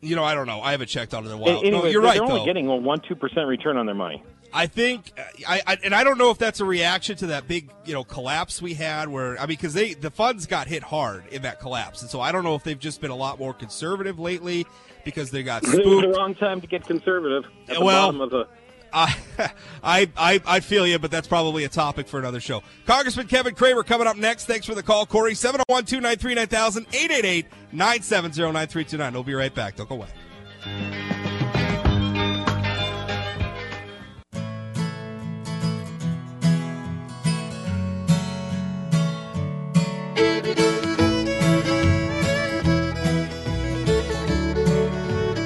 you 0.00 0.16
know, 0.16 0.24
I 0.24 0.34
don't 0.34 0.46
know. 0.46 0.60
I 0.60 0.72
haven't 0.72 0.88
checked 0.88 1.14
on 1.14 1.24
it 1.24 1.28
in 1.28 1.32
a 1.32 1.36
while. 1.36 1.62
No, 1.62 1.84
you're 1.84 1.92
they're 1.92 2.00
right 2.00 2.20
only 2.20 2.40
though. 2.40 2.44
getting 2.44 2.68
a 2.68 2.76
one 2.76 3.00
two 3.00 3.14
percent 3.14 3.46
return 3.46 3.76
on 3.76 3.86
their 3.86 3.94
money. 3.94 4.22
I 4.52 4.66
think, 4.66 5.12
I, 5.46 5.60
I 5.66 5.76
and 5.84 5.94
I 5.94 6.04
don't 6.04 6.16
know 6.16 6.30
if 6.30 6.38
that's 6.38 6.60
a 6.60 6.64
reaction 6.64 7.16
to 7.16 7.26
that 7.26 7.46
big, 7.46 7.70
you 7.84 7.92
know, 7.92 8.02
collapse 8.02 8.62
we 8.62 8.74
had. 8.74 9.08
Where 9.08 9.36
I 9.36 9.40
mean, 9.42 9.48
because 9.48 9.74
they 9.74 9.94
the 9.94 10.10
funds 10.10 10.46
got 10.46 10.68
hit 10.68 10.82
hard 10.82 11.26
in 11.28 11.42
that 11.42 11.60
collapse, 11.60 12.00
and 12.00 12.10
so 12.10 12.20
I 12.20 12.32
don't 12.32 12.44
know 12.44 12.54
if 12.54 12.64
they've 12.64 12.78
just 12.78 13.00
been 13.00 13.10
a 13.10 13.16
lot 13.16 13.38
more 13.38 13.52
conservative 13.52 14.18
lately 14.18 14.66
because 15.04 15.30
they 15.30 15.42
got 15.42 15.64
It 15.64 15.84
was 15.86 16.02
the 16.02 16.08
wrong 16.16 16.34
time 16.34 16.60
to 16.62 16.66
get 16.66 16.86
conservative 16.86 17.44
at 17.68 17.74
the 17.76 17.84
Well, 17.84 18.06
bottom 18.06 18.20
of 18.22 18.30
the. 18.30 18.46
I, 18.92 19.16
I, 19.82 20.40
I, 20.46 20.60
feel 20.60 20.86
you, 20.86 20.98
but 20.98 21.10
that's 21.10 21.28
probably 21.28 21.64
a 21.64 21.68
topic 21.68 22.08
for 22.08 22.18
another 22.18 22.40
show. 22.40 22.62
Congressman 22.86 23.26
Kevin 23.26 23.54
Cramer 23.54 23.82
coming 23.82 24.06
up 24.06 24.16
next. 24.16 24.46
Thanks 24.46 24.66
for 24.66 24.74
the 24.74 24.82
call, 24.82 25.06
Corey. 25.06 25.34
701 25.34 25.84
293 25.84 26.34
9000 26.34 26.86
888 26.92 27.46
970 27.72 28.40
9329. 28.52 29.12
We'll 29.12 29.22
be 29.22 29.34
right 29.34 29.54
back. 29.54 29.76
Don't 29.76 29.88
go 29.88 29.96
away. 29.96 30.08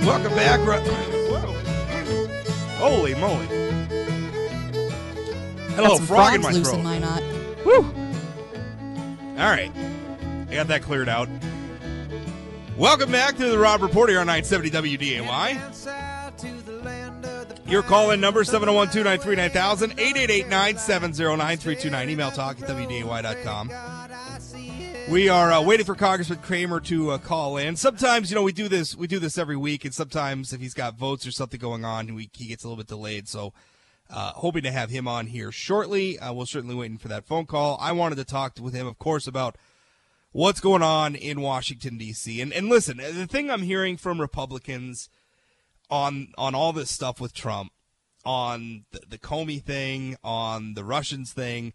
Welcome 0.04 0.34
back. 0.36 1.11
Holy 2.82 3.14
moly. 3.14 3.46
Hello, 5.76 5.98
frog 5.98 6.34
in 6.34 6.40
my 6.40 6.50
loose 6.50 6.68
throat. 6.68 6.78
in 6.78 6.82
my 6.82 6.98
knot. 6.98 7.22
All 9.38 9.48
right. 9.48 9.70
I 10.50 10.54
got 10.54 10.66
that 10.66 10.82
cleared 10.82 11.08
out. 11.08 11.28
Welcome 12.76 13.12
back 13.12 13.36
to 13.36 13.48
the 13.48 13.56
Rob 13.56 13.82
Report 13.82 14.10
here 14.10 14.18
on 14.18 14.26
970 14.26 14.96
WDAY. 14.96 15.60
Your 17.68 17.84
call 17.84 18.10
in 18.10 18.20
number 18.20 18.42
701 18.42 18.88
293 18.88 19.36
9000 19.36 19.92
888 19.92 20.48
970 20.48 21.36
9329. 21.36 22.10
Email 22.10 22.32
talk 22.32 22.60
at 22.60 22.68
WDAY.com. 22.68 23.70
We 25.12 25.28
are 25.28 25.52
uh, 25.52 25.60
waiting 25.60 25.84
for 25.84 25.94
Congressman 25.94 26.38
Cramer 26.38 26.80
to 26.80 27.10
uh, 27.10 27.18
call 27.18 27.58
in. 27.58 27.76
Sometimes, 27.76 28.30
you 28.30 28.34
know, 28.34 28.42
we 28.42 28.52
do 28.52 28.66
this. 28.66 28.96
We 28.96 29.06
do 29.06 29.18
this 29.18 29.36
every 29.36 29.58
week, 29.58 29.84
and 29.84 29.92
sometimes 29.92 30.54
if 30.54 30.60
he's 30.62 30.72
got 30.72 30.96
votes 30.96 31.26
or 31.26 31.30
something 31.30 31.60
going 31.60 31.84
on, 31.84 32.14
we, 32.14 32.30
he 32.32 32.46
gets 32.46 32.64
a 32.64 32.66
little 32.66 32.82
bit 32.82 32.86
delayed. 32.86 33.28
So, 33.28 33.52
uh, 34.08 34.32
hoping 34.32 34.62
to 34.62 34.70
have 34.70 34.88
him 34.88 35.06
on 35.06 35.26
here 35.26 35.52
shortly. 35.52 36.18
Uh, 36.18 36.32
we're 36.32 36.46
certainly 36.46 36.74
waiting 36.74 36.96
for 36.96 37.08
that 37.08 37.26
phone 37.26 37.44
call. 37.44 37.76
I 37.78 37.92
wanted 37.92 38.16
to 38.16 38.24
talk 38.24 38.54
with 38.58 38.72
him, 38.72 38.86
of 38.86 38.98
course, 38.98 39.26
about 39.26 39.56
what's 40.30 40.60
going 40.60 40.82
on 40.82 41.14
in 41.14 41.42
Washington 41.42 41.98
D.C. 41.98 42.40
And 42.40 42.50
and 42.50 42.70
listen, 42.70 42.96
the 42.96 43.26
thing 43.26 43.50
I'm 43.50 43.64
hearing 43.64 43.98
from 43.98 44.18
Republicans 44.18 45.10
on 45.90 46.32
on 46.38 46.54
all 46.54 46.72
this 46.72 46.88
stuff 46.88 47.20
with 47.20 47.34
Trump, 47.34 47.72
on 48.24 48.86
the, 48.92 49.00
the 49.06 49.18
Comey 49.18 49.62
thing, 49.62 50.16
on 50.24 50.72
the 50.72 50.84
Russians 50.84 51.34
thing. 51.34 51.74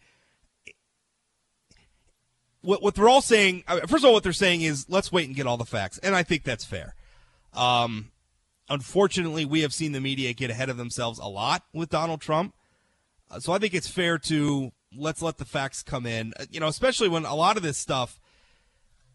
What, 2.67 2.83
what 2.83 2.95
they're 2.95 3.07
all 3.07 3.21
saying, 3.21 3.63
uh, 3.65 3.79
first 3.87 4.03
of 4.03 4.07
all, 4.07 4.11
what 4.11 4.23
they're 4.23 4.33
saying 4.33 4.61
is 4.61 4.89
let's 4.89 5.09
wait 5.09 5.25
and 5.25 5.33
get 5.33 5.47
all 5.47 5.55
the 5.55 5.63
facts, 5.63 5.99
and 5.99 6.13
I 6.13 6.23
think 6.23 6.43
that's 6.43 6.65
fair. 6.65 6.95
Um, 7.53 8.11
unfortunately, 8.67 9.45
we 9.45 9.61
have 9.61 9.73
seen 9.73 9.93
the 9.93 10.01
media 10.01 10.33
get 10.33 10.49
ahead 10.49 10.67
of 10.67 10.75
themselves 10.75 11.17
a 11.17 11.27
lot 11.27 11.63
with 11.71 11.87
Donald 11.87 12.19
Trump. 12.19 12.53
Uh, 13.31 13.39
so 13.39 13.53
I 13.53 13.57
think 13.57 13.73
it's 13.73 13.87
fair 13.87 14.17
to 14.17 14.73
let's 14.93 15.21
let 15.21 15.37
the 15.37 15.45
facts 15.45 15.81
come 15.81 16.05
in. 16.05 16.33
Uh, 16.37 16.43
You 16.51 16.59
know, 16.59 16.67
especially 16.67 17.07
when 17.07 17.23
a 17.23 17.35
lot 17.35 17.55
of 17.55 17.63
this 17.63 17.77
stuff, 17.77 18.19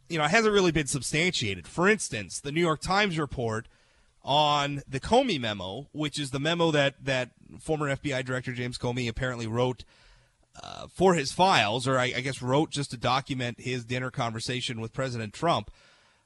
you 0.08 0.16
know, 0.16 0.24
hasn't 0.24 0.54
really 0.54 0.72
been 0.72 0.86
substantiated. 0.86 1.66
For 1.68 1.90
instance, 1.90 2.40
the 2.40 2.52
New 2.52 2.62
York 2.62 2.80
Times 2.80 3.18
report 3.18 3.68
on 4.24 4.80
the 4.88 4.98
Comey 4.98 5.38
memo, 5.38 5.88
which 5.92 6.18
is 6.18 6.30
the 6.30 6.40
memo 6.40 6.70
that 6.70 7.04
that 7.04 7.32
former 7.60 7.94
FBI 7.94 8.24
Director 8.24 8.52
James 8.52 8.78
Comey 8.78 9.10
apparently 9.10 9.46
wrote 9.46 9.84
uh, 10.60 10.86
for 10.92 11.14
his 11.14 11.32
files, 11.32 11.86
or 11.86 11.98
I, 11.98 12.12
I 12.16 12.20
guess 12.20 12.42
wrote 12.42 12.70
just 12.70 12.90
to 12.90 12.96
document 12.96 13.60
his 13.60 13.84
dinner 13.84 14.10
conversation 14.10 14.80
with 14.80 14.92
President 14.92 15.32
Trump. 15.32 15.70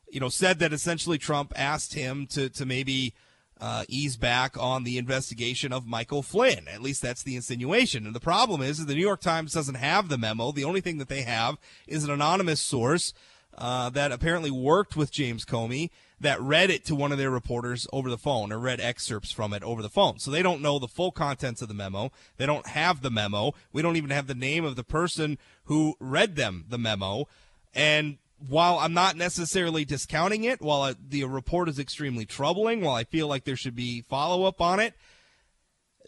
You 0.08 0.20
know, 0.20 0.28
said 0.28 0.60
that 0.60 0.72
essentially 0.72 1.18
Trump 1.18 1.52
asked 1.56 1.94
him 1.94 2.26
to 2.28 2.48
to 2.48 2.64
maybe 2.64 3.14
uh, 3.60 3.84
ease 3.88 4.16
back 4.16 4.56
on 4.58 4.84
the 4.84 4.98
investigation 4.98 5.72
of 5.72 5.86
Michael 5.86 6.22
Flynn. 6.22 6.68
At 6.68 6.82
least 6.82 7.02
that's 7.02 7.22
the 7.22 7.36
insinuation. 7.36 8.06
And 8.06 8.14
the 8.14 8.20
problem 8.20 8.60
is, 8.60 8.78
is 8.78 8.86
the 8.86 8.94
New 8.94 9.00
York 9.00 9.20
Times 9.20 9.52
doesn't 9.52 9.76
have 9.76 10.08
the 10.08 10.18
memo. 10.18 10.52
The 10.52 10.64
only 10.64 10.80
thing 10.80 10.98
that 10.98 11.08
they 11.08 11.22
have 11.22 11.56
is 11.86 12.04
an 12.04 12.10
anonymous 12.10 12.60
source 12.60 13.14
uh, 13.56 13.90
that 13.90 14.12
apparently 14.12 14.50
worked 14.50 14.96
with 14.96 15.10
James 15.10 15.44
Comey 15.44 15.90
that 16.20 16.40
read 16.40 16.70
it 16.70 16.84
to 16.86 16.94
one 16.94 17.12
of 17.12 17.18
their 17.18 17.30
reporters 17.30 17.86
over 17.92 18.08
the 18.08 18.16
phone 18.16 18.50
or 18.50 18.58
read 18.58 18.80
excerpts 18.80 19.32
from 19.32 19.52
it 19.52 19.62
over 19.62 19.82
the 19.82 19.88
phone. 19.88 20.18
So 20.18 20.30
they 20.30 20.42
don't 20.42 20.62
know 20.62 20.78
the 20.78 20.88
full 20.88 21.12
contents 21.12 21.60
of 21.60 21.68
the 21.68 21.74
memo. 21.74 22.10
They 22.38 22.46
don't 22.46 22.68
have 22.68 23.02
the 23.02 23.10
memo. 23.10 23.52
We 23.72 23.82
don't 23.82 23.96
even 23.96 24.10
have 24.10 24.26
the 24.26 24.34
name 24.34 24.64
of 24.64 24.76
the 24.76 24.84
person 24.84 25.38
who 25.64 25.94
read 26.00 26.36
them 26.36 26.64
the 26.68 26.78
memo. 26.78 27.28
And 27.74 28.16
while 28.48 28.78
I'm 28.78 28.94
not 28.94 29.16
necessarily 29.16 29.84
discounting 29.84 30.44
it, 30.44 30.62
while 30.62 30.94
the 31.08 31.24
report 31.24 31.68
is 31.68 31.78
extremely 31.78 32.24
troubling, 32.24 32.80
while 32.80 32.94
I 32.94 33.04
feel 33.04 33.28
like 33.28 33.44
there 33.44 33.56
should 33.56 33.76
be 33.76 34.00
follow 34.00 34.44
up 34.44 34.60
on 34.60 34.80
it, 34.80 34.94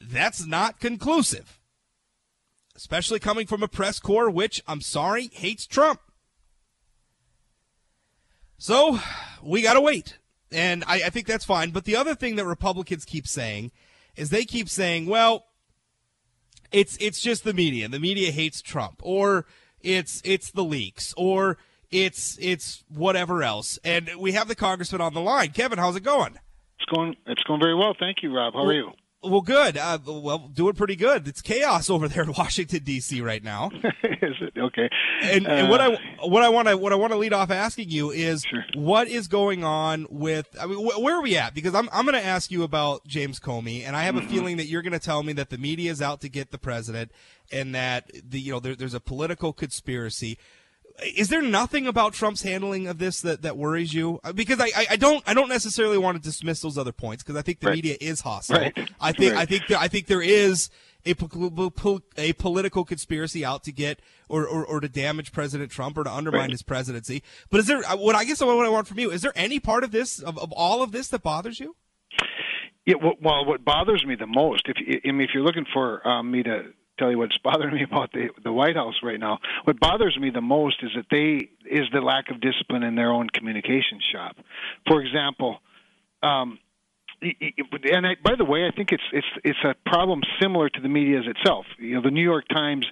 that's 0.00 0.46
not 0.46 0.80
conclusive. 0.80 1.58
Especially 2.74 3.18
coming 3.18 3.46
from 3.46 3.62
a 3.62 3.68
press 3.68 3.98
corps 3.98 4.30
which, 4.30 4.62
I'm 4.66 4.80
sorry, 4.80 5.30
hates 5.32 5.66
Trump. 5.66 6.00
So 8.58 8.98
we 9.42 9.62
got 9.62 9.74
to 9.74 9.80
wait. 9.80 10.18
And 10.50 10.84
I, 10.86 11.02
I 11.06 11.10
think 11.10 11.26
that's 11.26 11.44
fine. 11.44 11.70
But 11.70 11.84
the 11.84 11.96
other 11.96 12.14
thing 12.14 12.36
that 12.36 12.44
Republicans 12.44 13.04
keep 13.04 13.26
saying 13.26 13.70
is 14.16 14.30
they 14.30 14.44
keep 14.44 14.68
saying, 14.68 15.06
well, 15.06 15.46
it's 16.70 16.96
it's 17.00 17.20
just 17.20 17.44
the 17.44 17.54
media. 17.54 17.88
The 17.88 18.00
media 18.00 18.30
hates 18.30 18.60
Trump, 18.60 19.00
or 19.02 19.46
it's 19.80 20.20
it's 20.24 20.50
the 20.50 20.64
leaks, 20.64 21.14
or 21.16 21.56
it's 21.90 22.36
it's 22.40 22.84
whatever 22.88 23.42
else. 23.42 23.78
And 23.84 24.10
we 24.18 24.32
have 24.32 24.48
the 24.48 24.54
congressman 24.54 25.00
on 25.00 25.14
the 25.14 25.20
line. 25.20 25.50
Kevin, 25.50 25.78
how's 25.78 25.96
it 25.96 26.02
going? 26.02 26.38
It's 26.78 26.84
going. 26.94 27.16
It's 27.26 27.42
going 27.44 27.60
very 27.60 27.74
well. 27.74 27.94
Thank 27.98 28.22
you, 28.22 28.34
Rob. 28.34 28.54
How 28.54 28.66
are 28.66 28.72
you? 28.72 28.92
Well, 29.20 29.40
good. 29.40 29.76
Uh, 29.76 29.98
well, 30.06 30.38
doing 30.38 30.74
pretty 30.74 30.94
good. 30.94 31.26
It's 31.26 31.42
chaos 31.42 31.90
over 31.90 32.06
there 32.06 32.22
in 32.22 32.32
Washington 32.38 32.84
D.C. 32.84 33.20
right 33.20 33.42
now. 33.42 33.70
Is 34.04 34.36
it 34.40 34.52
okay? 34.56 34.88
And, 35.22 35.44
and 35.46 35.68
what 35.68 35.80
Uh, 35.80 35.96
I 36.22 36.26
what 36.26 36.44
I 36.44 36.48
want 36.50 36.68
to 36.68 36.76
what 36.76 36.92
I 36.92 36.96
want 36.96 37.12
to 37.12 37.18
lead 37.18 37.32
off 37.32 37.50
asking 37.50 37.90
you 37.90 38.12
is 38.12 38.44
Sure. 38.48 38.64
what 38.76 39.08
is 39.08 39.26
going 39.26 39.64
on 39.64 40.06
with 40.08 40.46
I 40.60 40.66
mean 40.66 40.78
wh- 40.78 41.02
where 41.02 41.16
are 41.16 41.22
we 41.22 41.36
at 41.36 41.52
because 41.52 41.74
I'm 41.74 41.88
I'm 41.92 42.04
going 42.06 42.14
to 42.20 42.24
ask 42.24 42.52
you 42.52 42.62
about 42.62 43.04
James 43.08 43.40
Comey 43.40 43.84
and 43.84 43.96
I 43.96 44.04
have 44.04 44.14
a 44.16 44.20
Mm-hmm. 44.20 44.28
feeling 44.30 44.56
that 44.58 44.66
you're 44.66 44.82
going 44.82 44.92
to 44.92 44.98
tell 45.00 45.22
me 45.24 45.32
that 45.34 45.50
the 45.50 45.58
media 45.58 45.90
is 45.90 46.00
out 46.00 46.20
to 46.20 46.28
get 46.28 46.52
the 46.52 46.58
president 46.58 47.10
and 47.50 47.74
that 47.74 48.08
the 48.28 48.38
you 48.40 48.52
know 48.52 48.60
there, 48.60 48.76
there's 48.76 48.94
a 48.94 49.00
political 49.00 49.52
conspiracy. 49.52 50.38
Is 51.16 51.28
there 51.28 51.42
nothing 51.42 51.86
about 51.86 52.12
Trump's 52.12 52.42
handling 52.42 52.86
of 52.88 52.98
this 52.98 53.20
that, 53.20 53.42
that 53.42 53.56
worries 53.56 53.94
you? 53.94 54.20
Uh, 54.24 54.32
Because 54.32 54.60
I, 54.60 54.66
I, 54.76 54.86
I 54.90 54.96
don't 54.96 55.22
I 55.26 55.34
don't 55.34 55.48
necessarily 55.48 55.98
want 55.98 56.16
to 56.16 56.22
dismiss 56.22 56.60
those 56.60 56.76
other 56.76 56.92
points 56.92 57.22
because 57.22 57.36
I 57.36 57.42
think 57.42 57.60
the 57.60 57.68
Right. 57.68 57.76
media 57.76 57.96
is 58.00 58.20
hostile. 58.22 58.58
Right. 58.60 58.78
I 59.00 59.12
think 59.12 59.36
I 59.36 59.44
think 59.44 59.66
there, 59.68 59.78
I 59.78 59.88
think 59.88 60.06
there 60.06 60.22
is 60.22 60.70
a, 61.06 61.14
a 62.16 62.32
political 62.34 62.84
conspiracy 62.84 63.44
out 63.44 63.62
to 63.64 63.72
get 63.72 64.00
or, 64.28 64.46
or, 64.46 64.66
or 64.66 64.80
to 64.80 64.88
damage 64.88 65.30
President 65.32 65.70
Trump 65.70 65.96
or 65.96 66.04
to 66.04 66.10
undermine 66.10 66.40
Right. 66.42 66.50
his 66.50 66.62
presidency. 66.62 67.22
But 67.50 67.60
is 67.60 67.66
there 67.66 67.78
uh, 67.88 67.96
what 67.96 68.16
I 68.16 68.24
guess 68.24 68.40
what 68.40 68.66
I 68.66 68.68
want 68.68 68.88
from 68.88 68.98
you 68.98 69.10
is 69.10 69.22
there 69.22 69.32
any 69.36 69.60
part 69.60 69.84
of 69.84 69.92
this 69.92 70.18
of, 70.20 70.36
of 70.38 70.50
all 70.52 70.82
of 70.82 70.90
this 70.92 71.08
that 71.08 71.22
bothers 71.22 71.60
you? 71.60 71.76
Yeah, 72.86 72.94
well, 73.20 73.44
what 73.44 73.64
bothers 73.66 74.04
me 74.06 74.14
the 74.14 74.26
most, 74.26 74.62
if 74.66 74.76
I 74.78 75.12
mean, 75.12 75.20
if 75.20 75.30
you're 75.34 75.44
looking 75.44 75.66
for 75.74 76.06
um, 76.08 76.30
me 76.30 76.42
to 76.42 76.72
tell 76.98 77.10
you 77.10 77.18
what's 77.18 77.38
bothering 77.38 77.74
me 77.74 77.82
about 77.82 78.12
the 78.12 78.30
the 78.42 78.52
White 78.52 78.76
House 78.76 78.96
right 79.02 79.20
now, 79.20 79.38
what 79.64 79.78
bothers 79.80 80.18
me 80.18 80.30
the 80.30 80.40
most 80.40 80.82
is 80.82 80.90
that 80.96 81.06
they 81.10 81.50
is 81.68 81.86
the 81.92 82.00
lack 82.00 82.30
of 82.30 82.40
discipline 82.40 82.82
in 82.82 82.94
their 82.94 83.10
own 83.10 83.28
communication 83.28 84.00
shop. 84.12 84.36
For 84.86 85.00
example, 85.00 85.60
um, 86.22 86.58
and 87.20 88.06
I, 88.06 88.16
by 88.22 88.36
the 88.36 88.44
way, 88.44 88.66
I 88.66 88.70
think 88.70 88.92
it's 88.92 89.02
it's 89.12 89.26
it's 89.44 89.58
a 89.64 89.74
problem 89.88 90.22
similar 90.40 90.68
to 90.68 90.80
the 90.80 90.88
media's 90.88 91.26
itself. 91.26 91.66
You 91.78 91.96
know, 91.96 92.02
the 92.02 92.10
New 92.10 92.22
York 92.22 92.46
Times 92.48 92.86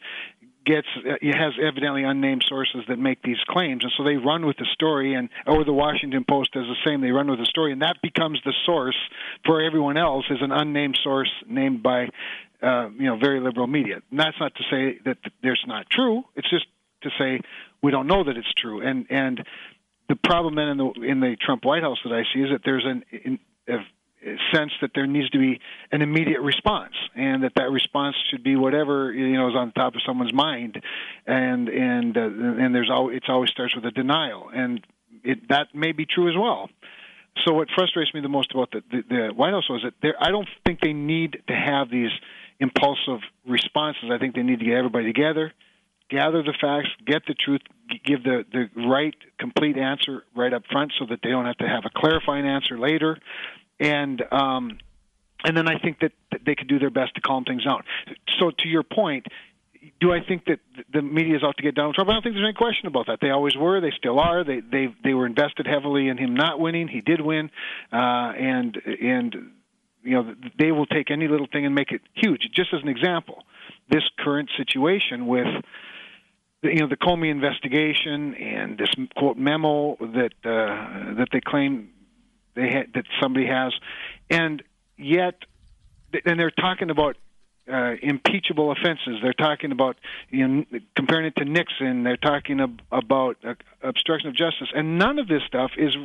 gets 0.65 0.89
it 1.05 1.35
has 1.35 1.53
evidently 1.63 2.03
unnamed 2.03 2.45
sources 2.47 2.83
that 2.89 2.99
make 2.99 3.23
these 3.23 3.39
claims, 3.49 3.85
and 3.85 3.93
so 3.97 4.03
they 4.03 4.17
run 4.17 4.45
with 4.45 4.57
the 4.57 4.67
story, 4.73 5.15
and 5.15 5.29
or 5.47 5.65
the 5.65 5.73
Washington 5.73 6.25
Post 6.29 6.53
does 6.53 6.67
the 6.67 6.77
same. 6.85 7.01
They 7.01 7.13
run 7.13 7.31
with 7.31 7.39
the 7.39 7.47
story, 7.47 7.73
and 7.73 7.83
that 7.83 8.03
becomes 8.03 8.41
the 8.45 8.53
source 8.67 8.99
for 9.47 9.63
everyone 9.63 9.97
else 9.97 10.27
is 10.29 10.39
an 10.43 10.51
unnamed 10.51 10.99
source 11.03 11.31
named 11.49 11.83
by 11.83 12.09
uh, 12.63 12.89
you 12.91 13.07
know 13.07 13.17
very 13.17 13.41
liberal 13.41 13.67
media. 13.67 14.01
And 14.11 14.21
that's 14.21 14.39
not 14.41 14.55
to 14.55 14.63
say 14.71 14.99
that 15.05 15.19
there's 15.43 15.63
not 15.67 15.89
true. 15.91 16.25
It's 16.35 16.49
just 16.49 16.67
to 17.03 17.11
say 17.19 17.41
we 17.83 17.91
don't 17.91 18.07
know 18.07 18.25
that 18.25 18.37
it's 18.37 18.53
true, 18.55 18.81
and 18.81 19.07
and 19.11 19.45
the 20.09 20.17
problem 20.17 20.55
then 20.55 20.69
in 20.69 20.79
the 20.79 20.91
in 21.03 21.21
the 21.21 21.37
Trump 21.41 21.65
White 21.65 21.83
House 21.83 21.99
that 22.05 22.13
I 22.13 22.23
see 22.33 22.41
is 22.41 22.51
that 22.51 22.63
there's 22.65 22.85
an 22.85 23.05
in, 23.11 23.39
a 23.69 23.79
sense 24.53 24.73
that 24.81 24.91
there 24.95 25.07
needs 25.07 25.31
to 25.31 25.39
be 25.39 25.61
an 25.93 26.03
immediate 26.03 26.41
response, 26.41 26.95
and 27.15 27.45
that 27.45 27.53
that 27.57 27.71
response 27.71 28.17
should 28.31 28.43
be 28.43 28.57
whatever 28.57 29.13
you 29.13 29.37
know 29.37 29.49
is 29.49 29.55
on 29.55 29.73
top 29.73 29.95
of 29.95 30.01
someone's 30.07 30.33
mind, 30.33 30.83
and 31.27 31.69
and 31.69 32.17
uh, 32.17 32.21
and 32.21 32.75
there's 32.75 32.91
always 32.91 33.19
it's 33.19 33.29
always 33.29 33.51
starts 33.51 33.75
with 33.75 33.85
a 33.85 33.91
denial, 33.91 34.49
and 34.53 34.85
it, 35.23 35.49
that 35.49 35.75
may 35.75 35.93
be 35.93 36.07
true 36.07 36.29
as 36.29 36.37
well. 36.37 36.69
So 37.45 37.53
what 37.53 37.69
frustrates 37.75 38.15
me 38.15 38.21
the 38.21 38.29
most 38.29 38.51
about 38.53 38.71
the, 38.71 38.83
the, 38.91 39.03
the 39.09 39.35
White 39.35 39.53
House 39.53 39.69
was 39.69 39.85
that 40.03 40.15
I 40.21 40.31
don't 40.31 40.49
think 40.65 40.81
they 40.81 40.95
need 40.95 41.43
to 41.49 41.55
have 41.55 41.91
these 41.91 42.11
impulsive 42.61 43.21
responses. 43.47 44.11
I 44.13 44.19
think 44.19 44.35
they 44.35 44.43
need 44.43 44.61
to 44.61 44.65
get 44.65 44.75
everybody 44.75 45.07
together, 45.07 45.53
gather 46.11 46.43
the 46.43 46.55
facts, 46.61 46.89
get 47.07 47.23
the 47.27 47.35
truth, 47.35 47.63
give 48.05 48.23
the, 48.23 48.45
the 48.53 48.69
right, 48.89 49.15
complete 49.39 49.77
answer 49.77 50.25
right 50.35 50.53
up 50.53 50.63
front 50.71 50.93
so 50.99 51.07
that 51.07 51.21
they 51.23 51.31
don't 51.31 51.47
have 51.47 51.59
to 51.59 51.69
have 51.69 51.85
a 51.85 51.91
clarifying 51.95 52.47
answer 52.47 52.79
later. 52.79 53.19
And 53.79 54.23
um, 54.33 54.79
and 55.45 55.57
then 55.57 55.69
I 55.69 55.79
think 55.79 56.01
that 56.01 56.13
they 56.45 56.55
could 56.55 56.67
do 56.67 56.79
their 56.79 56.91
best 56.91 57.15
to 57.17 57.21
calm 57.21 57.45
things 57.45 57.65
down. 57.65 57.83
So 58.41 58.51
to 58.51 58.69
your 58.69 58.83
point, 58.83 59.27
do 60.01 60.13
I 60.13 60.21
think 60.27 60.47
that 60.47 60.59
the 60.93 61.03
media 61.03 61.37
is 61.37 61.43
out 61.45 61.57
to 61.59 61.63
get 61.63 61.75
Donald 61.75 61.95
Trump? 61.95 62.11
I 62.11 62.15
don't 62.15 62.23
think 62.23 62.35
there's 62.35 62.45
any 62.45 62.55
question 62.55 62.87
about 62.87 63.07
that. 63.07 63.19
They 63.21 63.31
always 63.31 63.57
were. 63.57 63.81
They 63.81 63.93
still 63.97 64.19
are. 64.19 64.45
They 64.45 64.61
they 64.61 64.89
they 65.05 65.15
were 65.15 65.27
invested 65.27 65.67
heavily 65.67 66.09
in 66.09 66.19
him 66.19 66.35
not 66.35 66.59
winning. 66.59 66.89
He 66.89 67.01
did 67.01 67.21
win, 67.21 67.51
uh, 67.93 67.97
and 67.97 68.77
and 68.77 69.53
you 70.07 70.15
know 70.15 70.35
they 70.59 70.73
will 70.73 70.87
take 70.87 71.11
any 71.11 71.29
little 71.29 71.49
thing 71.51 71.67
and 71.67 71.75
make 71.75 71.93
it 71.93 72.01
huge. 72.15 72.49
Just 72.55 72.73
as 72.73 72.83
an 72.83 72.89
example, 72.89 73.43
this 73.91 74.05
current 74.19 74.51
situation 74.57 75.27
with 75.27 75.47
you 76.63 76.81
know 76.81 76.89
the 76.89 76.97
Comey 76.97 77.31
investigation 77.31 78.35
and 78.35 78.79
this 78.79 78.91
quote 79.17 79.37
memo 79.37 79.97
that 80.01 80.33
uh, 80.45 81.15
that 81.19 81.29
they 81.33 81.41
claim 81.41 81.91
they 82.55 82.71
had, 82.71 82.93
that 82.95 83.05
somebody 83.21 83.47
has, 83.47 83.73
and 84.31 84.63
yet 84.97 85.35
and 86.25 86.39
they're 86.39 86.51
talking 86.51 86.91
about 86.91 87.17
uh, 87.71 87.95
impeachable 88.01 88.71
offenses. 88.71 89.19
They're 89.23 89.33
talking 89.33 89.73
about 89.73 89.97
you 90.31 90.47
know 90.47 90.65
comparing 90.95 91.27
it 91.27 91.37
to 91.37 91.45
Nixon. 91.45 92.05
They're 92.05 92.17
talking 92.17 92.61
ab- 92.61 92.81
about 92.93 93.37
uh, 93.45 93.55
obstruction 93.83 94.29
of 94.29 94.37
justice, 94.37 94.69
and 94.75 94.99
none 94.99 95.19
of 95.19 95.29
this 95.29 95.43
stuff 95.47 95.73
is 95.77 95.97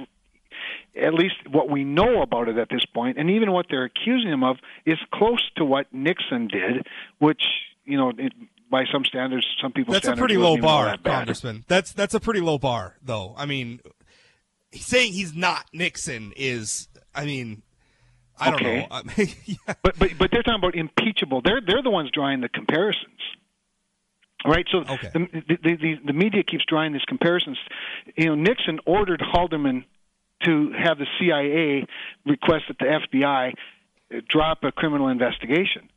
at 0.99 1.13
least 1.13 1.35
what 1.49 1.69
we 1.69 1.83
know 1.83 2.21
about 2.21 2.49
it 2.49 2.57
at 2.57 2.69
this 2.69 2.85
point, 2.85 3.17
and 3.17 3.29
even 3.29 3.51
what 3.51 3.67
they're 3.69 3.85
accusing 3.85 4.29
him 4.31 4.43
of 4.43 4.57
is 4.85 4.97
close 5.13 5.41
to 5.57 5.65
what 5.65 5.87
Nixon 5.93 6.47
did, 6.47 6.87
which 7.19 7.41
you 7.85 7.97
know. 7.97 8.09
It, 8.17 8.33
by 8.69 8.85
some 8.89 9.03
standards, 9.03 9.45
some 9.61 9.73
people 9.73 9.93
That's 9.93 10.07
a 10.07 10.15
pretty 10.15 10.37
low 10.37 10.55
bar, 10.55 10.85
that. 10.91 11.03
Congressman. 11.03 11.65
That's 11.67 11.91
that's 11.91 12.13
a 12.13 12.21
pretty 12.21 12.39
low 12.39 12.57
bar, 12.57 12.95
though. 13.03 13.35
I 13.37 13.45
mean, 13.45 13.81
saying 14.71 15.11
he's 15.11 15.35
not 15.35 15.65
Nixon 15.73 16.31
is, 16.37 16.87
I 17.13 17.25
mean, 17.25 17.63
I 18.39 18.49
don't 18.51 18.61
Okay. 18.61 18.77
know. 18.79 18.87
I 18.89 19.01
mean, 19.17 19.27
yeah. 19.43 19.73
But 19.83 19.99
but 19.99 20.11
but 20.17 20.31
they're 20.31 20.41
talking 20.41 20.59
about 20.63 20.75
impeachable. 20.75 21.41
They're 21.41 21.59
they're 21.59 21.83
the 21.83 21.89
ones 21.89 22.11
drawing 22.13 22.39
the 22.39 22.47
comparisons. 22.47 23.19
Right, 24.45 24.65
so 24.71 24.79
Okay. 24.89 25.09
the, 25.13 25.57
the 25.61 25.75
the 25.75 25.95
the 26.07 26.13
media 26.13 26.41
keeps 26.43 26.63
drawing 26.65 26.93
these 26.93 27.03
comparisons. 27.09 27.57
You 28.15 28.27
know, 28.27 28.35
Nixon 28.35 28.79
ordered 28.85 29.21
Haldeman 29.21 29.83
to 30.45 30.71
have 30.71 30.97
the 30.97 31.07
CIA 31.19 31.85
request 32.25 32.65
that 32.67 32.79
the 32.79 32.85
FBI 33.19 33.53
drop 34.27 34.63
a 34.63 34.71
criminal 34.71 35.07
investigation. 35.07 35.89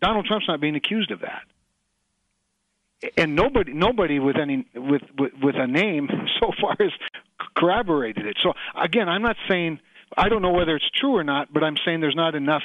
Donald 0.00 0.26
Trump's 0.26 0.48
not 0.48 0.60
being 0.60 0.74
accused 0.74 1.10
of 1.10 1.20
that, 1.20 1.42
and 3.16 3.36
nobody 3.36 3.72
nobody 3.72 4.18
with 4.18 4.36
any 4.36 4.66
with 4.74 5.02
with, 5.16 5.32
with 5.40 5.54
a 5.56 5.66
name 5.66 6.08
so 6.40 6.50
far 6.60 6.76
has 6.80 6.90
corroborated 7.56 8.26
it. 8.26 8.36
So 8.42 8.54
again, 8.74 9.08
I'm 9.08 9.22
not 9.22 9.36
saying 9.48 9.80
I 10.16 10.28
don't 10.28 10.42
know 10.42 10.52
whether 10.52 10.76
it's 10.76 10.90
true 10.90 11.16
or 11.16 11.24
not, 11.24 11.52
but 11.52 11.62
I'm 11.62 11.76
saying 11.84 12.00
there's 12.00 12.16
not 12.16 12.34
enough 12.34 12.62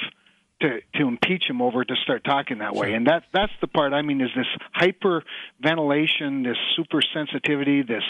to 0.60 0.80
to 0.94 1.06
impeach 1.06 1.44
him 1.48 1.62
over 1.62 1.84
to 1.84 1.94
start 2.02 2.24
talking 2.24 2.58
that 2.58 2.74
way. 2.74 2.94
And 2.94 3.06
that 3.06 3.24
that's 3.32 3.52
the 3.60 3.66
part 3.66 3.92
I 3.92 4.02
mean 4.02 4.20
is 4.20 4.30
this 4.36 4.46
hyper 4.72 5.22
ventilation, 5.60 6.42
this 6.42 6.56
super 6.76 7.00
sensitivity, 7.14 7.82
this 7.82 8.02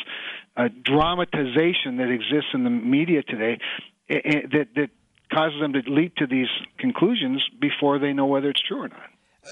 uh, 0.56 0.68
dramatization 0.82 1.98
that 1.98 2.10
exists 2.10 2.50
in 2.54 2.64
the 2.64 2.70
media 2.70 3.22
today 3.22 3.58
eh, 4.08 4.20
eh, 4.24 4.40
that 4.52 4.68
that 4.76 4.90
causes 5.32 5.60
them 5.60 5.74
to 5.74 5.82
leap 5.86 6.16
to 6.16 6.26
these 6.26 6.48
conclusions 6.78 7.42
before 7.60 7.98
they 7.98 8.12
know 8.12 8.26
whether 8.26 8.48
it's 8.48 8.62
true 8.62 8.82
or 8.82 8.88
not. 8.88 9.10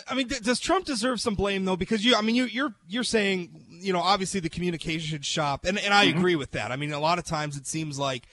I 0.08 0.14
mean, 0.14 0.28
does 0.28 0.60
Trump 0.60 0.84
deserve 0.84 1.20
some 1.20 1.34
blame 1.34 1.64
though? 1.64 1.76
Because 1.76 2.04
you, 2.04 2.16
I 2.16 2.20
mean, 2.20 2.34
you, 2.34 2.44
you're 2.44 2.74
you're 2.88 3.04
saying, 3.04 3.50
you 3.70 3.92
know, 3.92 4.00
obviously 4.00 4.40
the 4.40 4.48
communication 4.48 5.22
shop, 5.22 5.64
and 5.64 5.78
and 5.78 5.94
I 5.94 6.04
agree 6.04 6.36
with 6.36 6.52
that. 6.52 6.70
I 6.70 6.76
mean, 6.76 6.92
a 6.92 7.00
lot 7.00 7.18
of 7.18 7.24
times 7.24 7.56
it 7.56 7.66
seems 7.66 7.98
like, 7.98 8.24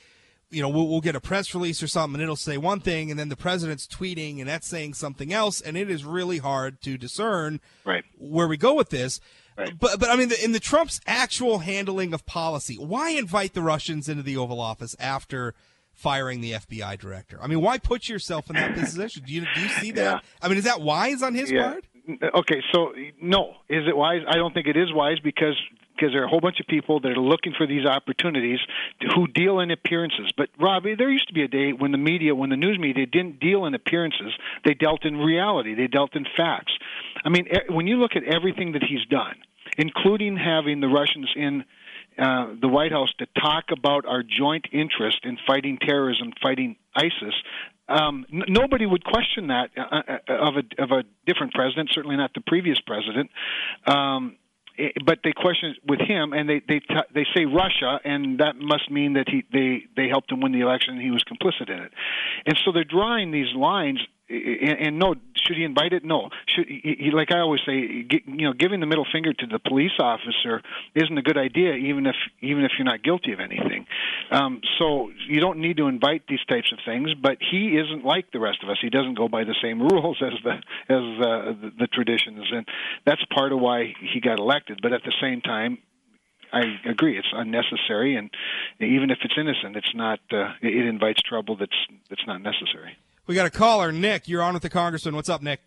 you 0.53 0.61
know, 0.61 0.69
we'll, 0.69 0.87
we'll 0.87 1.01
get 1.01 1.15
a 1.15 1.19
press 1.21 1.53
release 1.55 1.81
or 1.83 1.87
something, 1.87 2.15
and 2.15 2.23
it'll 2.23 2.35
say 2.35 2.57
one 2.57 2.79
thing, 2.79 3.09
and 3.09 3.19
then 3.19 3.29
the 3.29 3.35
president's 3.35 3.87
tweeting, 3.87 4.39
and 4.39 4.47
that's 4.47 4.67
saying 4.67 4.93
something 4.93 5.33
else, 5.33 5.59
and 5.61 5.75
it 5.75 5.89
is 5.89 6.05
really 6.05 6.37
hard 6.37 6.81
to 6.81 6.97
discern 6.97 7.59
Right. 7.85 8.03
where 8.17 8.47
we 8.47 8.57
go 8.57 8.73
with 8.73 8.89
this. 8.89 9.19
Right. 9.57 9.71
But 9.77 9.99
but 9.99 10.09
I 10.09 10.15
mean, 10.15 10.29
the, 10.29 10.43
in 10.43 10.51
the 10.51 10.59
Trump's 10.59 10.99
actual 11.05 11.59
handling 11.59 12.13
of 12.13 12.25
policy, 12.25 12.75
why 12.75 13.09
invite 13.11 13.53
the 13.53 13.61
Russians 13.61 14.09
into 14.09 14.23
the 14.23 14.37
Oval 14.37 14.59
Office 14.59 14.95
after? 14.99 15.53
Firing 15.95 16.41
the 16.41 16.53
FBI 16.53 16.97
director. 16.97 17.37
I 17.39 17.45
mean, 17.45 17.61
why 17.61 17.77
put 17.77 18.09
yourself 18.09 18.49
in 18.49 18.55
that 18.55 18.73
position? 18.79 19.25
Do 19.27 19.31
you 19.31 19.41
do 19.53 19.61
you 19.61 19.67
see 19.69 19.91
that? 19.91 20.01
Yeah. 20.15 20.19
I 20.41 20.47
mean, 20.47 20.57
is 20.57 20.63
that 20.63 20.81
wise 20.81 21.21
on 21.21 21.35
his 21.35 21.51
part? 21.51 21.85
Okay, 22.35 22.63
so 22.73 22.93
no, 23.21 23.51
is 23.69 23.87
it 23.87 23.95
wise? 23.95 24.21
I 24.27 24.37
don't 24.37 24.55
think 24.55 24.65
it 24.65 24.75
is 24.75 24.91
wise 24.91 25.19
because 25.23 25.55
because 25.95 26.13
there 26.13 26.21
are 26.21 26.25
a 26.25 26.29
whole 26.29 26.41
bunch 26.41 26.59
of 26.59 26.67
people 26.67 26.99
that 27.01 27.11
are 27.11 27.19
looking 27.19 27.53
for 27.57 27.67
these 27.67 27.85
opportunities 27.85 28.59
to, 29.01 29.07
who 29.09 29.27
deal 29.27 29.59
in 29.59 29.71
appearances. 29.71 30.31
But 30.35 30.49
Robbie, 30.59 30.95
there 30.95 31.09
used 31.09 31.27
to 31.27 31.33
be 31.33 31.43
a 31.43 31.47
day 31.47 31.73
when 31.73 31.91
the 31.91 31.97
media, 31.97 32.35
when 32.35 32.49
the 32.49 32.57
news 32.57 32.79
media 32.79 33.05
didn't 33.05 33.39
deal 33.39 33.65
in 33.65 33.73
appearances; 33.73 34.33
they 34.65 34.73
dealt 34.73 35.05
in 35.05 35.17
reality. 35.17 35.75
They 35.75 35.87
dealt 35.87 36.15
in 36.15 36.25
facts. 36.35 36.73
I 37.23 37.29
mean, 37.29 37.47
when 37.69 37.87
you 37.87 37.97
look 37.97 38.15
at 38.15 38.23
everything 38.23 38.73
that 38.73 38.83
he's 38.83 39.05
done, 39.09 39.35
including 39.77 40.37
having 40.37 40.81
the 40.81 40.87
Russians 40.87 41.29
in 41.35 41.63
uh, 42.17 42.47
the 42.61 42.67
White 42.67 42.91
House 42.91 43.11
to 43.17 43.25
talk 43.41 43.65
about 43.75 44.05
our 44.05 44.21
joint 44.21 44.67
interest 44.71 45.21
in 45.23 45.37
fighting 45.47 45.79
terrorism, 45.79 46.31
fighting 46.41 46.75
ISIS. 46.95 47.33
Um, 47.89 48.25
n- 48.31 48.43
nobody 48.47 48.85
would 48.85 49.03
question 49.03 49.47
that 49.47 49.71
uh, 49.75 50.01
uh, 50.07 50.33
of 50.33 50.53
a 50.57 50.83
of 50.83 50.91
a 50.91 51.03
different 51.25 51.53
president. 51.53 51.89
Certainly 51.91 52.17
not 52.17 52.31
the 52.35 52.41
previous 52.41 52.79
president. 52.85 53.31
Um, 53.87 54.37
Eh, 54.77 54.89
but 55.05 55.19
they 55.23 55.31
question 55.33 55.75
with 55.87 55.99
him, 55.99 56.33
and 56.33 56.49
they 56.49 56.61
they 56.67 56.81
they 57.13 57.25
say 57.35 57.45
Russia, 57.45 57.99
and 58.03 58.39
that 58.39 58.55
must 58.55 58.89
mean 58.89 59.13
that 59.13 59.29
he 59.29 59.43
they 59.51 59.85
they 59.95 60.07
helped 60.07 60.31
him 60.31 60.41
win 60.41 60.51
the 60.51 60.61
election, 60.61 60.95
and 60.95 61.01
he 61.01 61.11
was 61.11 61.23
complicit 61.23 61.69
in 61.69 61.79
it. 61.79 61.91
And 62.45 62.57
so 62.65 62.71
they're 62.71 62.83
drawing 62.83 63.31
these 63.31 63.53
lines. 63.55 63.99
And, 64.29 64.79
and 64.79 64.99
no, 64.99 65.15
should 65.45 65.57
he 65.57 65.63
invite 65.63 65.91
it? 65.91 66.03
No. 66.05 66.29
Should 66.47 66.67
he, 66.67 66.95
he, 66.99 67.11
like 67.11 67.31
I 67.31 67.39
always 67.39 67.61
say, 67.65 67.73
you 67.73 68.21
know, 68.25 68.53
giving 68.53 68.79
the 68.79 68.85
middle 68.85 69.05
finger 69.11 69.33
to 69.33 69.47
the 69.47 69.59
police 69.59 69.91
officer 69.99 70.61
isn't 70.95 71.17
a 71.17 71.21
good 71.21 71.37
idea, 71.37 71.73
even 71.73 72.05
if 72.05 72.15
even 72.41 72.63
if 72.63 72.71
you're 72.77 72.85
not 72.85 73.03
guilty 73.03 73.33
of 73.33 73.39
anything. 73.39 73.85
Um, 74.31 74.61
so 74.79 75.11
you 75.27 75.41
don't 75.41 75.59
need 75.59 75.77
to 75.77 75.87
invite 75.87 76.23
these 76.27 76.43
types 76.47 76.71
of 76.71 76.79
things. 76.85 77.13
But 77.21 77.37
he 77.39 77.77
isn't 77.77 78.05
like 78.05 78.31
the 78.31 78.39
rest 78.39 78.63
of 78.63 78.69
us. 78.69 78.77
He 78.81 78.89
doesn't 78.89 79.15
go 79.15 79.27
by 79.27 79.43
the 79.43 79.55
same 79.61 79.81
rules 79.81 80.17
as 80.21 80.33
the 80.43 80.53
as 80.89 81.03
uh, 81.19 81.53
the, 81.61 81.71
the 81.79 81.87
traditions, 81.87 82.47
and 82.51 82.65
that's 83.05 83.23
part 83.33 83.51
of 83.51 83.59
why 83.59 83.93
he 84.13 84.21
got 84.21 84.39
elected. 84.39 84.79
But 84.81 84.93
at 84.93 85.03
the 85.03 85.13
same 85.21 85.41
time, 85.41 85.79
I 86.53 86.61
agree. 86.85 87.17
It's 87.17 87.27
unnecessary, 87.33 88.15
and 88.15 88.29
even 88.79 89.09
if 89.09 89.17
it's 89.23 89.35
innocent, 89.37 89.75
it's 89.75 89.93
not. 89.93 90.19
Uh, 90.31 90.53
it 90.61 90.85
invites 90.85 91.21
trouble 91.23 91.57
that's 91.57 91.75
that's 92.09 92.25
not 92.25 92.41
necessary. 92.41 92.97
We 93.25 93.35
got 93.35 93.45
a 93.45 93.49
caller, 93.49 93.91
Nick. 93.91 94.27
You're 94.27 94.41
on 94.41 94.53
with 94.53 94.63
the 94.63 94.69
congressman. 94.69 95.15
What's 95.15 95.29
up, 95.29 95.41
Nick? 95.41 95.61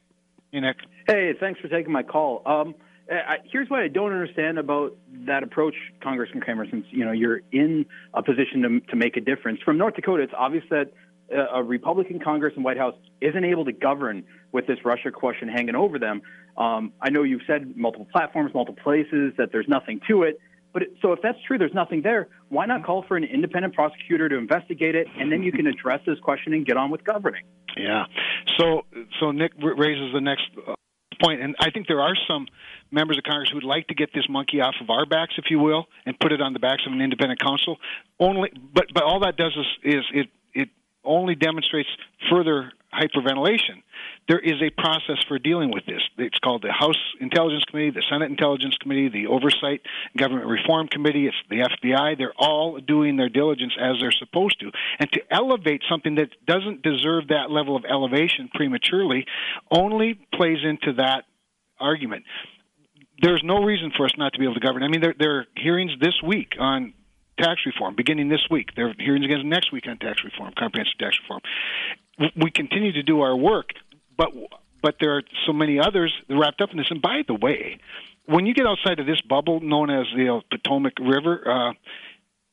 Hey, 0.52 0.60
Nick. 0.60 0.76
Hey, 1.06 1.32
thanks 1.40 1.58
for 1.60 1.68
taking 1.68 1.90
my 1.90 2.02
call. 2.02 2.42
Um, 2.44 2.74
I, 3.10 3.36
here's 3.50 3.70
what 3.70 3.80
I 3.80 3.88
don't 3.88 4.12
understand 4.12 4.58
about 4.58 4.96
that 5.26 5.42
approach, 5.42 5.74
Congressman 6.02 6.42
Cramer. 6.42 6.66
Since 6.68 6.86
you 6.90 7.04
know 7.04 7.12
you're 7.12 7.40
in 7.52 7.86
a 8.12 8.22
position 8.22 8.62
to, 8.62 8.80
to 8.90 8.96
make 8.96 9.16
a 9.16 9.20
difference 9.20 9.60
from 9.64 9.78
North 9.78 9.94
Dakota, 9.94 10.22
it's 10.24 10.34
obvious 10.36 10.64
that 10.70 10.92
a 11.30 11.62
Republican 11.62 12.20
Congress 12.20 12.52
and 12.56 12.64
White 12.64 12.76
House 12.76 12.94
isn't 13.20 13.44
able 13.44 13.64
to 13.64 13.72
govern 13.72 14.24
with 14.52 14.66
this 14.66 14.78
Russia 14.84 15.10
question 15.10 15.48
hanging 15.48 15.74
over 15.74 15.98
them. 15.98 16.22
Um, 16.56 16.92
I 17.00 17.10
know 17.10 17.22
you've 17.22 17.42
said 17.46 17.76
multiple 17.76 18.06
platforms, 18.12 18.52
multiple 18.54 18.80
places 18.82 19.32
that 19.38 19.50
there's 19.50 19.66
nothing 19.66 20.00
to 20.08 20.22
it. 20.22 20.38
But 20.76 20.88
so 21.00 21.12
if 21.12 21.22
that's 21.22 21.38
true, 21.46 21.56
there's 21.56 21.72
nothing 21.72 22.02
there. 22.02 22.28
Why 22.50 22.66
not 22.66 22.84
call 22.84 23.02
for 23.08 23.16
an 23.16 23.24
independent 23.24 23.72
prosecutor 23.72 24.28
to 24.28 24.36
investigate 24.36 24.94
it, 24.94 25.06
and 25.18 25.32
then 25.32 25.42
you 25.42 25.50
can 25.50 25.66
address 25.66 26.00
this 26.04 26.18
question 26.18 26.52
and 26.52 26.66
get 26.66 26.76
on 26.76 26.90
with 26.90 27.02
governing? 27.02 27.44
Yeah. 27.78 28.04
So 28.58 28.82
so 29.18 29.30
Nick 29.30 29.52
raises 29.56 30.12
the 30.12 30.20
next 30.20 30.44
uh, 30.68 30.74
point, 31.18 31.40
and 31.40 31.56
I 31.58 31.70
think 31.70 31.86
there 31.86 32.02
are 32.02 32.14
some 32.28 32.46
members 32.90 33.16
of 33.16 33.24
Congress 33.24 33.48
who 33.48 33.56
would 33.56 33.64
like 33.64 33.86
to 33.86 33.94
get 33.94 34.10
this 34.12 34.28
monkey 34.28 34.60
off 34.60 34.74
of 34.82 34.90
our 34.90 35.06
backs, 35.06 35.32
if 35.38 35.46
you 35.48 35.58
will, 35.60 35.86
and 36.04 36.14
put 36.20 36.30
it 36.30 36.42
on 36.42 36.52
the 36.52 36.58
backs 36.58 36.82
of 36.86 36.92
an 36.92 37.00
independent 37.00 37.40
counsel. 37.40 37.78
Only, 38.20 38.52
but 38.74 38.92
but 38.92 39.02
all 39.02 39.20
that 39.20 39.38
does 39.38 39.56
is, 39.56 39.94
is 39.94 40.04
it 40.12 40.26
it 40.52 40.68
only 41.04 41.36
demonstrates 41.36 41.88
further 42.30 42.70
hyperventilation. 42.96 43.82
There 44.28 44.38
is 44.38 44.60
a 44.62 44.70
process 44.70 45.22
for 45.28 45.38
dealing 45.38 45.70
with 45.70 45.86
this. 45.86 46.02
It's 46.18 46.38
called 46.38 46.62
the 46.62 46.72
House 46.72 46.98
Intelligence 47.20 47.64
Committee, 47.64 47.90
the 47.90 48.04
Senate 48.10 48.30
Intelligence 48.30 48.76
Committee, 48.78 49.08
the 49.08 49.26
Oversight 49.28 49.82
Government 50.16 50.46
Reform 50.46 50.88
Committee, 50.88 51.26
it's 51.26 51.36
the 51.48 51.60
FBI. 51.60 52.18
They're 52.18 52.34
all 52.38 52.78
doing 52.80 53.16
their 53.16 53.28
diligence 53.28 53.74
as 53.80 53.96
they're 54.00 54.12
supposed 54.12 54.58
to. 54.60 54.70
And 54.98 55.10
to 55.12 55.20
elevate 55.30 55.82
something 55.88 56.16
that 56.16 56.30
doesn't 56.46 56.82
deserve 56.82 57.28
that 57.28 57.50
level 57.50 57.76
of 57.76 57.84
elevation 57.84 58.48
prematurely 58.52 59.26
only 59.70 60.18
plays 60.34 60.58
into 60.64 60.94
that 60.94 61.24
argument. 61.78 62.24
There's 63.22 63.42
no 63.44 63.62
reason 63.62 63.92
for 63.96 64.06
us 64.06 64.12
not 64.18 64.32
to 64.32 64.38
be 64.38 64.44
able 64.44 64.54
to 64.54 64.60
govern. 64.60 64.82
I 64.82 64.88
mean, 64.88 65.00
there, 65.00 65.14
there 65.18 65.38
are 65.38 65.46
hearings 65.56 65.92
this 66.00 66.14
week 66.22 66.54
on 66.58 66.92
tax 67.38 67.60
reform, 67.66 67.94
beginning 67.96 68.28
this 68.28 68.44
week. 68.50 68.70
There 68.76 68.88
are 68.88 68.94
hearings 68.98 69.24
again 69.24 69.48
next 69.48 69.72
week 69.72 69.84
on 69.88 69.98
tax 69.98 70.22
reform, 70.24 70.52
comprehensive 70.58 70.98
tax 70.98 71.18
reform. 71.22 71.40
We 72.18 72.50
continue 72.50 72.92
to 72.92 73.02
do 73.02 73.20
our 73.20 73.36
work, 73.36 73.70
but 74.16 74.32
but 74.82 74.96
there 75.00 75.16
are 75.16 75.22
so 75.46 75.52
many 75.52 75.78
others 75.78 76.14
wrapped 76.28 76.60
up 76.60 76.70
in 76.70 76.78
this. 76.78 76.90
And 76.90 77.02
by 77.02 77.22
the 77.26 77.34
way, 77.34 77.78
when 78.26 78.46
you 78.46 78.54
get 78.54 78.66
outside 78.66 79.00
of 79.00 79.06
this 79.06 79.20
bubble 79.20 79.60
known 79.60 79.90
as 79.90 80.06
the 80.14 80.40
Potomac 80.50 80.94
River, 81.00 81.42
uh, 81.46 81.72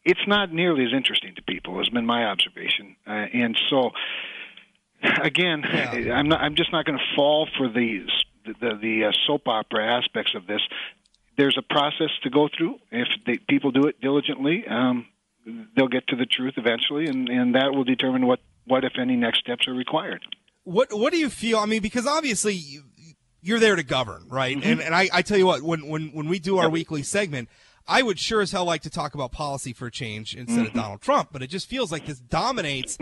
it's 0.03 0.27
not 0.27 0.51
nearly 0.51 0.85
as 0.85 0.93
interesting 0.93 1.35
to 1.35 1.43
people. 1.43 1.77
Has 1.77 1.89
been 1.89 2.05
my 2.05 2.25
observation, 2.25 2.95
uh, 3.07 3.11
and 3.11 3.57
so 3.69 3.91
again, 5.21 5.63
yeah. 5.63 6.13
I'm 6.15 6.27
not. 6.27 6.41
I'm 6.41 6.55
just 6.55 6.71
not 6.71 6.85
going 6.85 6.97
to 6.97 7.15
fall 7.15 7.47
for 7.57 7.69
the 7.69 8.05
the, 8.45 8.77
the 8.81 9.05
uh, 9.05 9.11
soap 9.25 9.47
opera 9.47 9.85
aspects 9.85 10.35
of 10.35 10.45
this 10.47 10.61
there's 11.37 11.57
a 11.57 11.61
process 11.61 12.09
to 12.23 12.29
go 12.29 12.49
through. 12.55 12.77
If 12.91 13.07
they, 13.25 13.37
people 13.37 13.71
do 13.71 13.87
it 13.87 13.99
diligently, 14.01 14.65
um, 14.67 15.07
they'll 15.75 15.87
get 15.87 16.07
to 16.07 16.15
the 16.15 16.25
truth 16.25 16.55
eventually, 16.57 17.07
and, 17.07 17.29
and 17.29 17.55
that 17.55 17.73
will 17.73 17.83
determine 17.83 18.25
what, 18.25 18.39
what, 18.65 18.83
if 18.83 18.93
any, 18.99 19.15
next 19.15 19.39
steps 19.39 19.67
are 19.67 19.73
required. 19.73 20.23
What 20.63 20.93
What 20.93 21.11
do 21.13 21.19
you 21.19 21.29
feel? 21.29 21.59
I 21.59 21.65
mean, 21.65 21.81
because 21.81 22.07
obviously 22.07 22.61
you're 23.41 23.59
there 23.59 23.75
to 23.75 23.83
govern, 23.83 24.27
right? 24.29 24.57
Mm-hmm. 24.57 24.69
And 24.69 24.81
and 24.81 24.95
I, 24.95 25.09
I 25.11 25.21
tell 25.21 25.37
you 25.37 25.45
what, 25.45 25.61
when 25.61 25.87
when 25.87 26.09
when 26.13 26.29
we 26.29 26.39
do 26.39 26.57
our 26.57 26.65
yep. 26.65 26.71
weekly 26.71 27.03
segment, 27.03 27.49
I 27.87 28.01
would 28.01 28.17
sure 28.19 28.41
as 28.41 28.51
hell 28.51 28.65
like 28.65 28.81
to 28.83 28.89
talk 28.89 29.13
about 29.13 29.31
policy 29.31 29.73
for 29.73 29.89
change 29.89 30.35
instead 30.35 30.59
mm-hmm. 30.59 30.67
of 30.67 30.73
Donald 30.73 31.01
Trump, 31.01 31.29
but 31.31 31.41
it 31.41 31.47
just 31.47 31.67
feels 31.67 31.91
like 31.91 32.05
this 32.05 32.19
dominates 32.19 32.97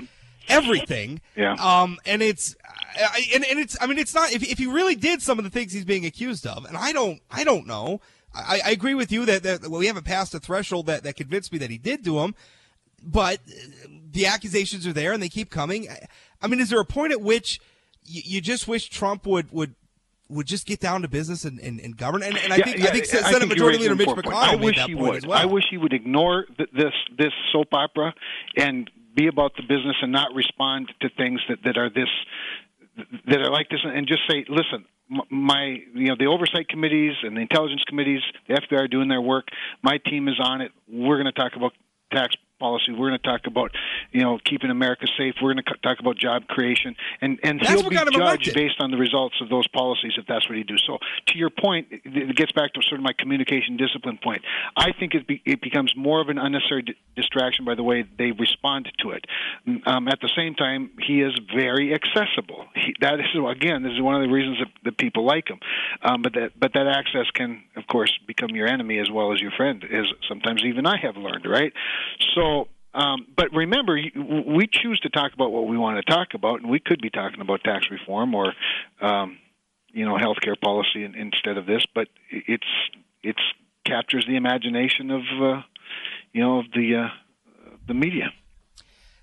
everything. 0.47 1.21
Yeah. 1.35 1.53
Um, 1.53 1.99
and 2.03 2.23
it's, 2.23 2.55
I, 2.95 3.23
and, 3.35 3.45
and 3.45 3.59
it's, 3.59 3.77
I 3.79 3.85
mean, 3.85 3.99
it's 3.99 4.15
not, 4.15 4.33
if, 4.33 4.41
if 4.41 4.57
he 4.57 4.65
really 4.65 4.95
did 4.95 5.21
some 5.21 5.37
of 5.37 5.43
the 5.43 5.51
things 5.51 5.71
he's 5.71 5.85
being 5.85 6.03
accused 6.03 6.47
of, 6.47 6.65
and 6.65 6.75
I 6.75 6.93
don't, 6.93 7.21
I 7.29 7.43
don't 7.43 7.67
know, 7.67 8.01
I, 8.33 8.59
I 8.65 8.71
agree 8.71 8.95
with 8.95 9.11
you 9.11 9.23
that, 9.25 9.43
that 9.43 9.61
well, 9.61 9.79
we 9.79 9.85
haven't 9.85 10.05
passed 10.05 10.33
a 10.33 10.39
threshold 10.39 10.87
that, 10.87 11.03
that 11.03 11.15
convinced 11.15 11.53
me 11.53 11.59
that 11.59 11.69
he 11.69 11.77
did 11.77 12.01
do 12.01 12.15
them, 12.15 12.33
but 13.03 13.39
the 14.11 14.25
accusations 14.25 14.85
are 14.85 14.93
there 14.93 15.13
and 15.13 15.21
they 15.21 15.29
keep 15.29 15.49
coming. 15.49 15.87
I 16.41 16.47
mean, 16.47 16.59
is 16.59 16.69
there 16.69 16.79
a 16.79 16.85
point 16.85 17.13
at 17.13 17.21
which 17.21 17.59
you, 18.03 18.21
you 18.25 18.41
just 18.41 18.67
wish 18.67 18.89
Trump 18.89 19.25
would, 19.25 19.51
would 19.51 19.75
would 20.31 20.47
just 20.47 20.65
get 20.65 20.79
down 20.79 21.01
to 21.01 21.09
business 21.09 21.43
and, 21.43 21.59
and, 21.59 21.79
and 21.81 21.97
govern. 21.97 22.23
And, 22.23 22.37
and 22.37 22.53
I, 22.53 22.57
yeah, 22.57 22.63
think, 22.63 22.77
yeah, 22.77 22.85
I 22.85 22.91
think 22.91 23.05
Senate 23.05 23.25
I 23.25 23.31
think 23.39 23.49
Majority 23.49 23.79
Leader 23.79 23.95
Mitch 23.95 24.07
McConnell 24.07 24.33
I 24.33 24.55
wish 24.55 24.79
he 24.85 24.95
would. 24.95 25.25
Well. 25.25 25.37
I 25.37 25.45
wish 25.45 25.65
he 25.69 25.77
would 25.77 25.93
ignore 25.93 26.45
th- 26.57 26.69
this 26.71 26.93
this 27.17 27.33
soap 27.51 27.73
opera 27.73 28.13
and 28.55 28.89
be 29.13 29.27
about 29.27 29.55
the 29.57 29.63
business 29.63 29.97
and 30.01 30.11
not 30.11 30.33
respond 30.33 30.89
to 31.01 31.09
things 31.09 31.41
that, 31.49 31.57
that 31.65 31.77
are 31.77 31.89
this 31.89 32.07
that 33.27 33.41
are 33.41 33.51
like 33.51 33.69
this 33.69 33.81
and 33.83 34.07
just 34.07 34.21
say, 34.29 34.45
listen, 34.47 34.85
my 35.29 35.81
you 35.93 36.07
know 36.07 36.15
the 36.17 36.27
oversight 36.27 36.69
committees 36.69 37.13
and 37.23 37.35
the 37.35 37.41
intelligence 37.41 37.83
committees, 37.85 38.21
the 38.47 38.53
FBI 38.55 38.83
are 38.83 38.87
doing 38.87 39.09
their 39.09 39.21
work. 39.21 39.49
My 39.81 39.97
team 39.97 40.27
is 40.27 40.39
on 40.41 40.61
it. 40.61 40.71
We're 40.87 41.21
going 41.21 41.25
to 41.25 41.39
talk 41.39 41.55
about 41.55 41.73
tax 42.13 42.35
policy. 42.61 42.91
We're 42.91 43.09
going 43.09 43.19
to 43.19 43.27
talk 43.33 43.41
about, 43.47 43.71
you 44.11 44.21
know, 44.21 44.37
keeping 44.45 44.69
America 44.69 45.07
safe. 45.17 45.35
We're 45.41 45.53
going 45.53 45.65
to 45.65 45.77
talk 45.81 45.99
about 45.99 46.15
job 46.17 46.47
creation, 46.47 46.95
and 47.21 47.39
and 47.43 47.59
that's 47.59 47.81
he'll 47.81 47.89
be 47.89 47.95
judged 47.95 48.15
elected. 48.15 48.53
based 48.53 48.79
on 48.79 48.91
the 48.91 48.97
results 49.07 49.35
of 49.41 49.49
those 49.49 49.67
policies 49.67 50.13
if 50.17 50.25
that's 50.27 50.47
what 50.47 50.57
he 50.57 50.63
do. 50.63 50.77
So 50.77 50.99
to 51.27 51.37
your 51.37 51.49
point, 51.49 51.87
it 51.91 52.35
gets 52.35 52.51
back 52.51 52.73
to 52.73 52.81
sort 52.83 52.99
of 52.99 53.03
my 53.03 53.13
communication 53.17 53.77
discipline 53.77 54.19
point. 54.23 54.43
I 54.77 54.89
think 54.97 55.15
it 55.15 55.27
be, 55.27 55.41
it 55.45 55.61
becomes 55.61 55.93
more 55.95 56.21
of 56.21 56.29
an 56.29 56.37
unnecessary 56.37 56.83
d- 56.83 56.95
distraction 57.15 57.65
by 57.65 57.75
the 57.75 57.83
way 57.83 58.05
they 58.17 58.31
respond 58.31 58.87
to 58.99 59.11
it. 59.11 59.25
Um, 59.85 60.07
at 60.07 60.19
the 60.21 60.29
same 60.35 60.53
time, 60.55 60.91
he 61.07 61.21
is 61.21 61.33
very 61.53 61.93
accessible. 61.93 62.65
He, 62.75 62.95
that 63.01 63.19
is 63.19 63.25
again, 63.49 63.83
this 63.83 63.93
is 63.93 64.01
one 64.01 64.15
of 64.15 64.21
the 64.21 64.33
reasons 64.33 64.59
that, 64.59 64.71
that 64.85 64.97
people 64.97 65.25
like 65.25 65.47
him. 65.49 65.59
Um, 66.01 66.21
but 66.21 66.33
that 66.33 66.51
but 66.59 66.73
that 66.73 66.87
access 66.87 67.27
can, 67.33 67.63
of 67.75 67.87
course, 67.87 68.11
become 68.27 68.51
your 68.51 68.67
enemy 68.67 68.99
as 68.99 69.09
well 69.09 69.33
as 69.33 69.39
your 69.39 69.51
friend. 69.51 69.83
As 69.83 70.05
sometimes 70.27 70.63
even 70.63 70.85
I 70.85 70.97
have 70.97 71.17
learned, 71.17 71.45
right? 71.45 71.73
So 72.35 72.50
um, 72.93 73.27
but 73.35 73.53
remember, 73.53 73.93
we 73.95 74.67
choose 74.67 74.99
to 75.01 75.09
talk 75.09 75.33
about 75.33 75.51
what 75.51 75.67
we 75.67 75.77
want 75.77 76.03
to 76.05 76.11
talk 76.11 76.33
about, 76.33 76.61
and 76.61 76.69
we 76.69 76.79
could 76.79 77.01
be 77.01 77.09
talking 77.09 77.39
about 77.39 77.63
tax 77.63 77.87
reform 77.89 78.35
or, 78.35 78.53
um, 79.01 79.37
you 79.93 80.05
know, 80.05 80.15
healthcare 80.15 80.59
policy 80.59 81.03
in, 81.03 81.15
instead 81.15 81.57
of 81.57 81.65
this. 81.65 81.85
But 81.95 82.07
it's 82.29 82.67
it's 83.23 83.41
captures 83.85 84.25
the 84.27 84.35
imagination 84.35 85.09
of, 85.11 85.21
uh, 85.41 85.61
you 86.33 86.41
know, 86.41 86.59
of 86.59 86.65
the 86.73 86.95
uh, 86.95 87.09
the 87.87 87.93
media. 87.93 88.31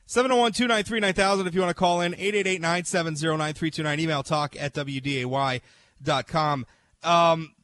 701-293-9000 0.07 1.47
if 1.47 1.55
you 1.55 1.61
want 1.61 1.71
to 1.71 1.75
call 1.75 2.01
in. 2.01 2.15
888-970-9329. 2.15 3.99
Email 3.99 4.23
talk 4.23 4.57
at 4.59 4.73
wday.com. 4.73 6.67
Um, 7.03 7.55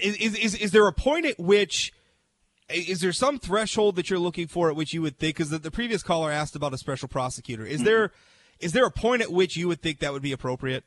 is, 0.00 0.34
is, 0.34 0.54
is 0.54 0.70
there 0.70 0.86
a 0.86 0.92
point 0.92 1.26
at 1.26 1.38
which 1.38 1.92
is 2.68 3.00
there 3.00 3.12
some 3.12 3.38
threshold 3.38 3.96
that 3.96 4.10
you're 4.10 4.18
looking 4.18 4.46
for 4.46 4.68
at 4.70 4.76
which 4.76 4.92
you 4.92 5.02
would 5.02 5.18
think? 5.18 5.36
Because 5.36 5.50
the, 5.50 5.58
the, 5.58 5.70
previous 5.70 6.02
caller 6.02 6.30
asked 6.30 6.56
about 6.56 6.74
a 6.74 6.78
special 6.78 7.08
prosecutor. 7.08 7.64
Is 7.64 7.78
mm-hmm. 7.78 7.84
there 7.84 8.12
is 8.58 8.72
there 8.72 8.86
a 8.86 8.90
point 8.90 9.22
at 9.22 9.30
which 9.30 9.56
you 9.56 9.68
would 9.68 9.82
think 9.82 10.00
that 10.00 10.12
would 10.12 10.22
be 10.22 10.32
appropriate? 10.32 10.84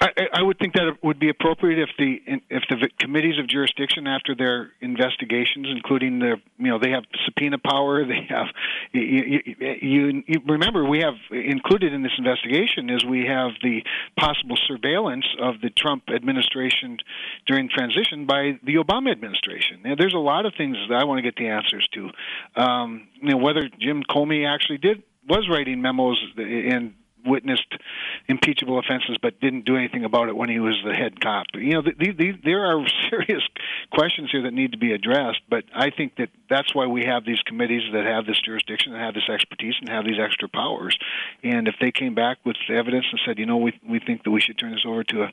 I, 0.00 0.10
I 0.34 0.42
would 0.42 0.58
think 0.58 0.74
that 0.74 0.98
would 1.02 1.18
be 1.18 1.28
appropriate 1.28 1.78
if 1.78 1.90
the 1.98 2.20
if 2.50 2.62
the 2.68 2.88
committees 3.00 3.38
of 3.38 3.48
jurisdiction, 3.48 4.06
after 4.06 4.34
their 4.34 4.70
investigations, 4.80 5.66
including 5.70 6.18
the 6.18 6.36
you 6.58 6.70
know 6.70 6.78
they 6.78 6.90
have 6.90 7.04
subpoena 7.24 7.58
power, 7.58 8.04
they 8.06 8.26
have 8.28 8.46
you, 8.92 9.40
you, 9.80 10.22
you 10.26 10.40
remember 10.46 10.84
we 10.84 11.00
have 11.00 11.14
included 11.30 11.92
in 11.92 12.02
this 12.02 12.12
investigation 12.16 12.90
is 12.90 13.04
we 13.04 13.26
have 13.26 13.52
the 13.62 13.82
possible 14.18 14.56
surveillance 14.66 15.26
of 15.40 15.60
the 15.60 15.70
Trump 15.70 16.04
administration 16.14 16.98
during 17.46 17.68
transition 17.68 18.26
by 18.26 18.58
the 18.62 18.76
Obama 18.76 19.10
administration. 19.10 19.82
Now, 19.84 19.94
there's 19.98 20.14
a 20.14 20.18
lot 20.18 20.46
of 20.46 20.54
things 20.56 20.76
that 20.88 20.96
I 20.96 21.04
want 21.04 21.18
to 21.18 21.22
get 21.22 21.36
the 21.36 21.48
answers 21.48 21.88
to. 21.94 22.10
Um, 22.60 23.08
you 23.20 23.30
know 23.30 23.38
whether 23.38 23.68
Jim 23.80 24.02
Comey 24.08 24.46
actually 24.46 24.78
did 24.78 25.02
was 25.28 25.48
writing 25.50 25.82
memos 25.82 26.18
and 26.36 26.94
witnessed 27.24 27.74
impeachable 28.28 28.78
offenses 28.78 29.16
but 29.20 29.40
didn't 29.40 29.64
do 29.64 29.76
anything 29.76 30.04
about 30.04 30.28
it 30.28 30.36
when 30.36 30.48
he 30.48 30.58
was 30.58 30.76
the 30.84 30.94
head 30.94 31.20
cop. 31.20 31.46
You 31.54 31.74
know, 31.74 31.82
these, 31.82 32.16
these, 32.16 32.34
there 32.44 32.64
are 32.64 32.84
serious 33.10 33.42
questions 33.92 34.30
here 34.30 34.42
that 34.42 34.52
need 34.52 34.72
to 34.72 34.78
be 34.78 34.92
addressed. 34.92 35.40
But 35.48 35.64
I 35.74 35.90
think 35.90 36.16
that 36.16 36.30
that's 36.48 36.74
why 36.74 36.86
we 36.86 37.04
have 37.04 37.24
these 37.24 37.40
committees 37.40 37.82
that 37.92 38.04
have 38.04 38.26
this 38.26 38.40
jurisdiction, 38.40 38.92
and 38.92 39.02
have 39.02 39.14
this 39.14 39.28
expertise, 39.28 39.74
and 39.80 39.88
have 39.88 40.04
these 40.04 40.18
extra 40.18 40.48
powers. 40.48 40.98
And 41.42 41.68
if 41.68 41.74
they 41.80 41.90
came 41.90 42.14
back 42.14 42.38
with 42.44 42.56
evidence 42.68 43.06
and 43.10 43.20
said, 43.24 43.38
you 43.38 43.46
know, 43.46 43.58
we 43.58 43.78
we 43.88 44.00
think 44.00 44.24
that 44.24 44.30
we 44.30 44.40
should 44.40 44.58
turn 44.58 44.72
this 44.72 44.84
over 44.86 45.04
to 45.04 45.22
a 45.24 45.32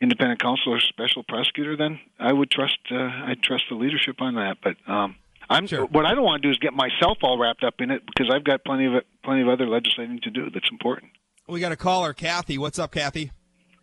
independent 0.00 0.40
counsel 0.40 0.74
or 0.74 0.80
special 0.80 1.22
prosecutor, 1.22 1.76
then 1.76 2.00
I 2.18 2.32
would 2.32 2.50
trust 2.50 2.78
uh, 2.90 2.96
I 2.96 3.36
trust 3.40 3.64
the 3.68 3.76
leadership 3.76 4.20
on 4.20 4.34
that. 4.34 4.58
But 4.62 4.76
um, 4.86 5.16
I'm 5.50 5.66
sure. 5.66 5.86
what 5.86 6.06
I 6.06 6.14
don't 6.14 6.24
want 6.24 6.42
to 6.42 6.48
do 6.48 6.52
is 6.52 6.58
get 6.58 6.72
myself 6.72 7.18
all 7.22 7.38
wrapped 7.38 7.64
up 7.64 7.74
in 7.78 7.90
it 7.90 8.02
because 8.06 8.32
I've 8.34 8.44
got 8.44 8.64
plenty 8.64 8.86
of 8.86 9.02
plenty 9.24 9.42
of 9.42 9.48
other 9.48 9.66
legislating 9.66 10.20
to 10.22 10.30
do 10.30 10.50
that's 10.50 10.68
important. 10.70 11.12
We 11.48 11.60
got 11.60 11.72
a 11.72 11.76
caller, 11.76 12.12
Kathy. 12.12 12.58
What's 12.58 12.78
up, 12.78 12.92
Kathy? 12.92 13.30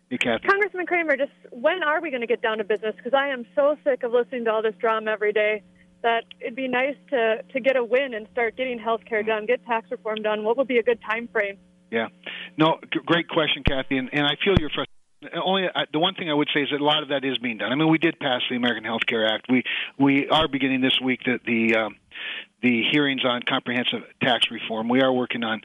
Hey, 0.08 0.18
Kathy. 0.18 0.48
Congressman 0.48 0.86
Cramer, 0.86 1.16
just 1.16 1.32
when 1.50 1.82
are 1.84 2.00
we 2.00 2.10
going 2.10 2.22
to 2.22 2.26
get 2.26 2.42
down 2.42 2.58
to 2.58 2.64
business? 2.64 2.94
Because 2.96 3.14
I 3.14 3.28
am 3.28 3.44
so 3.54 3.76
sick 3.84 4.02
of 4.02 4.12
listening 4.12 4.44
to 4.46 4.50
all 4.50 4.62
this 4.62 4.74
drama 4.80 5.10
every 5.12 5.32
day 5.32 5.62
that 6.02 6.24
it'd 6.40 6.56
be 6.56 6.68
nice 6.68 6.96
to 7.10 7.42
to 7.42 7.60
get 7.60 7.76
a 7.76 7.84
win 7.84 8.14
and 8.14 8.26
start 8.32 8.56
getting 8.56 8.78
health 8.78 9.02
care 9.08 9.22
done, 9.22 9.46
get 9.46 9.64
tax 9.66 9.90
reform 9.90 10.22
done. 10.22 10.44
What 10.44 10.56
would 10.56 10.68
be 10.68 10.78
a 10.78 10.82
good 10.82 11.00
time 11.08 11.28
frame? 11.28 11.58
Yeah, 11.90 12.06
no, 12.56 12.78
g- 12.92 13.00
great 13.04 13.28
question, 13.28 13.62
Kathy, 13.66 13.98
and, 13.98 14.08
and 14.12 14.24
I 14.24 14.36
feel 14.44 14.54
your 14.58 14.70
frustration 14.70 14.99
only 15.44 15.68
uh, 15.68 15.86
the 15.92 15.98
one 15.98 16.14
thing 16.14 16.30
I 16.30 16.34
would 16.34 16.48
say 16.54 16.62
is 16.62 16.70
that 16.70 16.80
a 16.80 16.84
lot 16.84 17.02
of 17.02 17.10
that 17.10 17.24
is 17.24 17.38
being 17.38 17.58
done. 17.58 17.72
I 17.72 17.74
mean, 17.74 17.88
we 17.88 17.98
did 17.98 18.18
pass 18.18 18.42
the 18.48 18.56
American 18.56 18.84
Health 18.84 19.06
Care 19.06 19.26
Act. 19.26 19.46
We 19.50 19.64
we 19.98 20.28
are 20.28 20.48
beginning 20.48 20.80
this 20.80 20.98
week 21.02 21.20
the 21.24 21.40
the 21.44 21.76
um, 21.76 21.96
the 22.62 22.82
hearings 22.90 23.24
on 23.24 23.42
comprehensive 23.42 24.02
tax 24.22 24.50
reform. 24.50 24.88
We 24.88 25.00
are 25.00 25.12
working 25.12 25.44
on, 25.44 25.62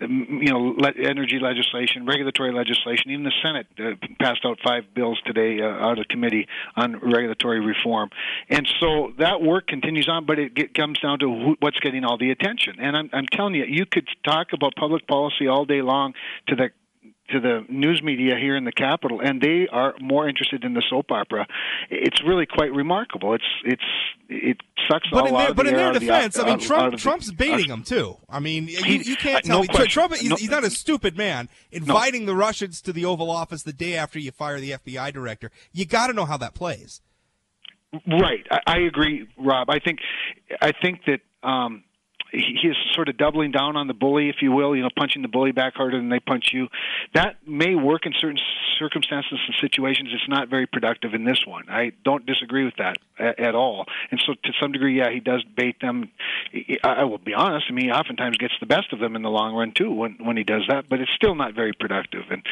um, 0.00 0.40
you 0.42 0.52
know, 0.52 0.74
le- 0.78 0.92
energy 0.96 1.40
legislation, 1.40 2.06
regulatory 2.06 2.52
legislation. 2.52 3.10
Even 3.10 3.24
the 3.24 3.32
Senate 3.42 3.66
uh, 3.78 4.06
passed 4.20 4.44
out 4.44 4.58
five 4.64 4.84
bills 4.94 5.20
today 5.26 5.60
uh, 5.60 5.66
out 5.66 5.98
of 5.98 6.06
committee 6.08 6.46
on 6.76 6.98
regulatory 7.00 7.60
reform, 7.60 8.10
and 8.48 8.68
so 8.80 9.12
that 9.18 9.42
work 9.42 9.66
continues 9.66 10.08
on. 10.08 10.26
But 10.26 10.38
it 10.38 10.54
get, 10.54 10.74
comes 10.74 10.98
down 10.98 11.18
to 11.20 11.26
who, 11.26 11.56
what's 11.60 11.78
getting 11.80 12.04
all 12.04 12.18
the 12.18 12.30
attention. 12.30 12.76
And 12.78 12.96
I'm, 12.96 13.10
I'm 13.12 13.26
telling 13.26 13.54
you, 13.54 13.64
you 13.64 13.86
could 13.86 14.08
talk 14.24 14.48
about 14.52 14.74
public 14.76 15.06
policy 15.06 15.48
all 15.48 15.64
day 15.64 15.82
long 15.82 16.14
to 16.48 16.56
the 16.56 16.70
to 17.30 17.40
the 17.40 17.64
news 17.68 18.02
media 18.02 18.34
here 18.40 18.56
in 18.56 18.64
the 18.64 18.72
capital, 18.72 19.20
and 19.20 19.40
they 19.40 19.66
are 19.70 19.94
more 20.00 20.28
interested 20.28 20.64
in 20.64 20.74
the 20.74 20.82
soap 20.88 21.10
opera. 21.10 21.46
It's 21.90 22.22
really 22.24 22.46
quite 22.46 22.72
remarkable. 22.72 23.34
It's 23.34 23.44
it's 23.64 23.82
it 24.28 24.56
sucks 24.88 25.08
but 25.10 25.22
all 25.22 25.28
in 25.28 25.34
their, 25.34 25.54
but 25.54 25.62
the 25.64 25.70
in 25.70 25.76
their 25.76 25.88
of 25.88 25.94
the- 25.94 26.00
defense, 26.00 26.38
I 26.38 26.44
mean, 26.46 26.58
Trump 26.58 26.92
the- 26.92 26.98
Trump's 26.98 27.32
baiting 27.32 27.70
uh, 27.70 27.74
them 27.76 27.82
too. 27.82 28.16
I 28.28 28.40
mean, 28.40 28.68
you, 28.68 28.78
you 28.78 29.16
can't 29.16 29.44
uh, 29.44 29.48
tell 29.48 29.64
no 29.64 29.78
me. 29.78 29.86
Trump. 29.88 30.14
He's, 30.14 30.28
No- 30.30 30.36
he's 30.36 30.50
not 30.50 30.64
a 30.64 30.70
stupid 30.70 31.16
man. 31.16 31.48
Inviting 31.72 32.26
the 32.26 32.34
Russians 32.34 32.80
to 32.82 32.92
the 32.92 33.04
Oval 33.04 33.30
Office 33.30 33.62
the 33.62 33.72
day 33.72 33.96
after 33.96 34.18
you 34.18 34.30
fire 34.30 34.60
the 34.60 34.72
FBI 34.72 35.12
director, 35.12 35.50
you 35.72 35.84
got 35.86 36.06
to 36.08 36.12
know 36.12 36.24
how 36.24 36.36
that 36.36 36.54
plays. 36.54 37.00
Right, 38.06 38.44
I, 38.50 38.60
I 38.66 38.78
agree, 38.80 39.26
Rob. 39.38 39.70
I 39.70 39.78
think, 39.78 40.00
I 40.60 40.72
think 40.82 41.00
that 41.06 41.20
um, 41.48 41.84
he 42.32 42.68
is 42.68 42.76
sort 42.94 43.08
of 43.08 43.16
doubling 43.16 43.50
down 43.52 43.76
on 43.76 43.86
the 43.86 43.94
bully, 43.94 44.28
if 44.28 44.36
you 44.42 44.52
will. 44.52 44.74
You 44.76 44.82
know, 44.82 44.90
punching 44.96 45.22
the 45.22 45.28
bully 45.28 45.52
back 45.52 45.74
harder 45.74 45.96
than 45.96 46.08
they 46.08 46.20
punch 46.20 46.50
you. 46.52 46.68
That 47.14 47.36
may 47.46 47.74
work 47.74 48.06
in 48.06 48.12
certain 48.18 48.38
circumstances 48.78 49.38
and 49.46 49.54
situations. 49.60 50.10
It's 50.12 50.28
not 50.28 50.48
very 50.48 50.66
productive 50.66 51.14
in 51.14 51.24
this 51.24 51.44
one. 51.46 51.64
I 51.68 51.92
don't 52.04 52.26
disagree 52.26 52.64
with 52.64 52.76
that 52.76 52.98
at, 53.18 53.38
at 53.40 53.54
all. 53.54 53.86
And 54.10 54.20
so, 54.26 54.34
to 54.34 54.52
some 54.60 54.72
degree, 54.72 54.98
yeah, 54.98 55.10
he 55.10 55.20
does 55.20 55.42
bait 55.44 55.80
them. 55.80 56.10
I, 56.84 56.88
I 56.88 57.04
will 57.04 57.18
be 57.18 57.34
honest. 57.34 57.66
I 57.68 57.72
mean, 57.72 57.86
he 57.86 57.90
oftentimes 57.92 58.36
gets 58.38 58.54
the 58.60 58.66
best 58.66 58.92
of 58.92 58.98
them 58.98 59.16
in 59.16 59.22
the 59.22 59.30
long 59.30 59.54
run 59.54 59.72
too 59.72 59.90
when 59.92 60.18
when 60.20 60.36
he 60.36 60.44
does 60.44 60.62
that. 60.68 60.88
But 60.88 61.00
it's 61.00 61.12
still 61.12 61.34
not 61.34 61.54
very 61.54 61.72
productive. 61.72 62.24
And 62.30 62.42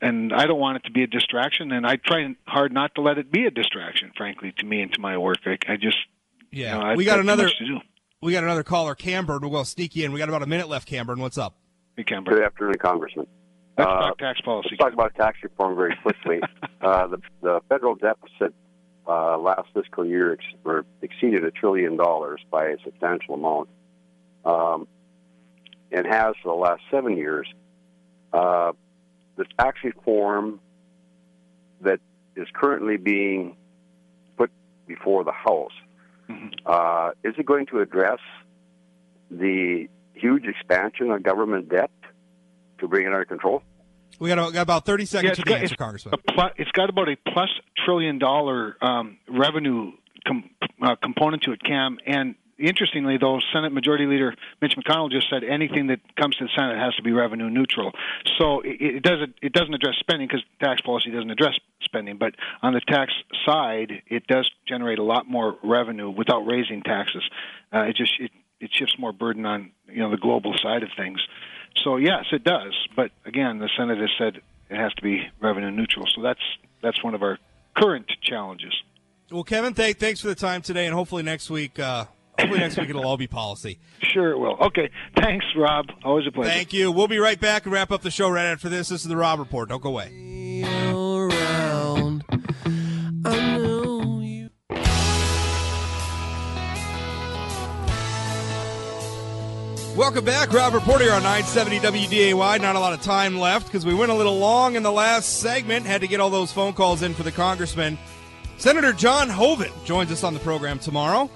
and 0.00 0.32
I 0.32 0.46
don't 0.46 0.60
want 0.60 0.76
it 0.76 0.84
to 0.84 0.90
be 0.92 1.02
a 1.02 1.06
distraction. 1.06 1.72
And 1.72 1.86
I 1.86 1.96
try 1.96 2.34
hard 2.46 2.72
not 2.72 2.94
to 2.96 3.00
let 3.00 3.18
it 3.18 3.32
be 3.32 3.46
a 3.46 3.50
distraction, 3.50 4.12
frankly, 4.16 4.52
to 4.58 4.66
me 4.66 4.82
and 4.82 4.92
to 4.92 5.00
my 5.00 5.16
work. 5.18 5.38
I, 5.46 5.58
I 5.68 5.76
just 5.76 5.98
Yeah, 6.50 6.74
you 6.74 6.80
know, 6.80 6.86
I- 6.90 6.94
we 6.94 7.04
got 7.04 7.18
another. 7.20 7.48
Much 8.22 8.26
to 8.26 8.26
do. 8.26 8.26
We 8.26 8.32
got 8.32 8.44
another 8.44 8.62
caller, 8.62 8.94
Camburn. 8.94 9.40
We'll 9.42 9.50
go 9.50 9.62
sneak 9.64 9.96
you 9.96 10.04
in. 10.04 10.12
We 10.12 10.18
got 10.18 10.28
about 10.28 10.42
a 10.42 10.46
minute 10.46 10.68
left, 10.68 10.88
Camburn. 10.88 11.18
What's 11.18 11.38
up? 11.38 11.54
Hey, 11.96 12.04
Camber. 12.04 12.32
Good 12.32 12.42
afternoon, 12.44 12.74
Congressman. 12.80 13.26
Let's 13.78 13.88
Uh, 13.90 14.00
talk 14.08 14.18
tax 14.18 14.40
policy. 14.42 14.68
Let's 14.72 14.80
talk 14.82 14.92
about 14.92 15.14
tax 15.14 15.38
reform 15.42 15.76
very 15.76 15.96
quickly. 16.02 16.40
uh, 16.80 17.06
the, 17.08 17.18
the 17.42 17.60
federal 17.68 17.94
deficit 17.94 18.54
uh, 19.06 19.36
last 19.38 19.68
fiscal 19.74 20.04
year 20.04 20.34
ex- 20.34 20.44
or 20.64 20.84
exceeded 21.00 21.44
a 21.44 21.50
trillion 21.50 21.96
dollars 21.96 22.40
by 22.50 22.66
a 22.66 22.76
substantial 22.84 23.34
amount, 23.34 23.68
um, 24.44 24.86
and 25.90 26.06
has 26.06 26.34
for 26.42 26.48
the 26.54 26.60
last 26.60 26.82
seven 26.90 27.16
years. 27.16 27.46
Uh, 28.32 28.72
the 29.36 29.44
tax 29.58 29.78
reform 29.82 30.60
that 31.80 31.98
is 32.36 32.46
currently 32.54 32.96
being 32.96 33.56
put 34.36 34.50
before 34.86 35.24
the 35.24 35.32
House 35.32 35.72
Mhm. 36.32 36.52
uh, 36.66 37.10
is 37.24 37.34
it 37.38 37.46
going 37.46 37.66
to 37.66 37.80
address 37.80 38.18
the 39.30 39.88
huge 40.14 40.44
expansion 40.46 41.10
of 41.10 41.22
government 41.22 41.68
debt 41.68 41.90
to 42.78 42.88
bring 42.88 43.04
it 43.06 43.12
under 43.12 43.24
control? 43.24 43.62
We 44.20 44.28
got, 44.28 44.38
a, 44.38 44.52
got 44.52 44.62
about 44.62 44.84
thirty 44.86 45.04
seconds 45.06 45.32
it's 45.32 45.38
to 45.38 45.44
the 45.44 45.50
got- 45.50 45.60
answer, 45.62 45.72
it's 45.74 45.78
Congressman. 45.78 46.14
a 46.14 46.32
plu- 46.32 46.50
it's 46.56 46.70
got 46.72 46.90
about 46.90 47.08
a 47.08 47.16
plus 47.32 47.48
trillion 47.84 48.18
dollar 48.18 48.76
um, 48.82 49.18
revenue 49.28 49.92
com- 50.26 50.50
uh, 50.82 50.96
component 50.96 51.42
to 51.44 51.52
it, 51.52 51.62
Cam. 51.62 51.98
And 52.06 52.34
interestingly, 52.62 53.18
though, 53.18 53.40
Senate 53.52 53.72
Majority 53.72 54.06
Leader 54.06 54.34
Mitch 54.60 54.76
McConnell 54.76 55.10
just 55.10 55.28
said 55.28 55.44
anything 55.44 55.88
that 55.88 56.00
comes 56.16 56.36
to 56.36 56.44
the 56.44 56.50
Senate 56.56 56.78
has 56.78 56.94
to 56.96 57.02
be 57.02 57.12
revenue 57.12 57.50
neutral. 57.50 57.92
So 58.38 58.60
it, 58.60 58.80
it 58.80 59.02
doesn't 59.02 59.34
it 59.42 59.52
doesn't 59.52 59.74
address 59.74 59.96
spending 60.00 60.28
because 60.28 60.42
tax 60.60 60.80
policy 60.80 61.10
doesn't 61.10 61.30
address 61.30 61.58
spending. 61.82 62.16
But 62.16 62.34
on 62.62 62.72
the 62.72 62.80
tax 62.80 63.12
side, 63.44 64.02
it 64.06 64.26
does 64.26 64.50
generate 64.66 64.98
a 64.98 65.02
lot 65.02 65.28
more 65.28 65.56
revenue 65.62 66.10
without 66.10 66.40
raising 66.46 66.82
taxes. 66.82 67.22
Uh, 67.72 67.82
it 67.82 67.96
just 67.96 68.12
it, 68.20 68.30
it 68.60 68.70
shifts 68.72 68.94
more 68.98 69.12
burden 69.12 69.44
on 69.44 69.72
you 69.88 69.98
know 69.98 70.10
the 70.10 70.16
global 70.16 70.54
side 70.62 70.82
of 70.82 70.90
things. 70.96 71.20
So 71.82 71.96
yes, 71.96 72.24
it 72.32 72.44
does. 72.44 72.74
But 72.94 73.10
again, 73.24 73.58
the 73.58 73.68
Senate 73.76 73.98
has 73.98 74.10
said 74.18 74.40
it 74.70 74.76
has 74.76 74.92
to 74.94 75.02
be 75.02 75.22
revenue 75.40 75.70
neutral. 75.70 76.06
So 76.14 76.22
that's 76.22 76.42
that's 76.82 77.02
one 77.02 77.14
of 77.14 77.22
our 77.22 77.38
current 77.76 78.10
challenges. 78.22 78.74
Well, 79.30 79.44
Kevin, 79.44 79.72
th- 79.72 79.96
thanks 79.96 80.20
for 80.20 80.28
the 80.28 80.34
time 80.34 80.60
today, 80.60 80.84
and 80.86 80.94
hopefully 80.94 81.22
next 81.22 81.48
week, 81.48 81.78
uh, 81.78 82.04
hopefully 82.42 82.60
next 82.60 82.76
week 82.76 82.90
it'll 82.90 83.06
all 83.06 83.16
be 83.16 83.26
policy. 83.26 83.78
Sure, 84.02 84.30
it 84.30 84.38
will. 84.38 84.56
Okay, 84.60 84.90
thanks, 85.16 85.44
Rob. 85.56 85.86
Always 86.04 86.26
a 86.26 86.32
pleasure. 86.32 86.50
Thank 86.50 86.72
you. 86.72 86.90
We'll 86.92 87.08
be 87.08 87.18
right 87.18 87.40
back 87.40 87.64
and 87.64 87.72
wrap 87.72 87.90
up 87.90 88.02
the 88.02 88.10
show 88.10 88.28
right 88.28 88.46
after 88.46 88.68
this. 88.68 88.88
This 88.88 89.02
is 89.02 89.08
the 89.08 89.16
Rob 89.16 89.38
Report. 89.38 89.68
Don't 89.68 89.82
go 89.82 89.90
away. 89.90 90.62
around. 90.64 92.24
I 93.24 93.56
know 93.58 94.20
you. 94.20 94.50
Welcome 99.96 100.24
back, 100.24 100.52
Rob 100.52 100.72
Port 100.82 101.02
here 101.02 101.12
on 101.12 101.22
970 101.22 101.78
WDAY. 101.80 102.60
Not 102.60 102.76
a 102.76 102.80
lot 102.80 102.92
of 102.92 103.02
time 103.02 103.38
left 103.38 103.66
because 103.66 103.84
we 103.84 103.94
went 103.94 104.10
a 104.10 104.14
little 104.14 104.38
long 104.38 104.74
in 104.74 104.82
the 104.82 104.92
last 104.92 105.40
segment. 105.40 105.86
Had 105.86 106.00
to 106.00 106.08
get 106.08 106.18
all 106.18 106.30
those 106.30 106.50
phone 106.50 106.72
calls 106.72 107.02
in 107.02 107.14
for 107.14 107.22
the 107.22 107.32
congressman. 107.32 107.98
Senator 108.56 108.92
John 108.92 109.28
Hoven 109.28 109.70
joins 109.84 110.10
us 110.10 110.24
on 110.24 110.34
the 110.34 110.40
program 110.40 110.78
tomorrow. 110.78 111.30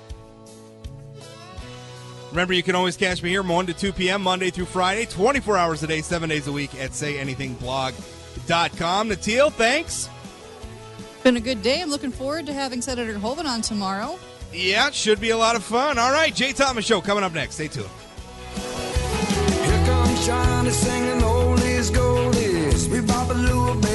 Remember, 2.30 2.54
you 2.54 2.62
can 2.62 2.74
always 2.74 2.96
catch 2.96 3.22
me 3.22 3.28
here 3.30 3.42
1 3.42 3.66
to 3.66 3.74
2 3.74 3.92
p.m. 3.92 4.22
Monday 4.22 4.50
through 4.50 4.64
Friday, 4.66 5.06
24 5.06 5.56
hours 5.56 5.82
a 5.82 5.86
day, 5.86 6.02
7 6.02 6.28
days 6.28 6.48
a 6.48 6.52
week 6.52 6.74
at 6.74 6.90
sayanythingblog.com. 6.90 9.08
Natil, 9.08 9.52
thanks. 9.52 10.08
Been 11.22 11.36
a 11.36 11.40
good 11.40 11.62
day. 11.62 11.80
I'm 11.80 11.90
looking 11.90 12.12
forward 12.12 12.46
to 12.46 12.52
having 12.52 12.82
Senator 12.82 13.18
Hoven 13.18 13.46
on 13.46 13.62
tomorrow. 13.62 14.18
Yeah, 14.52 14.88
it 14.88 14.94
should 14.94 15.20
be 15.20 15.30
a 15.30 15.36
lot 15.36 15.56
of 15.56 15.64
fun. 15.64 15.98
All 15.98 16.12
right, 16.12 16.34
Jay 16.34 16.52
Thomas 16.52 16.84
Show 16.84 17.00
coming 17.00 17.24
up 17.24 17.32
next. 17.32 17.54
Stay 17.56 17.68
tuned. 17.68 17.88
Here 19.64 19.86
comes 19.86 20.26
Johnny 20.26 20.70
singing 20.70 21.20
oldies 21.20 21.90
goldies. 21.90 22.88
We 22.88 23.00
bop 23.00 23.30
a 23.30 23.34
little 23.34 23.74
bit. 23.74 23.86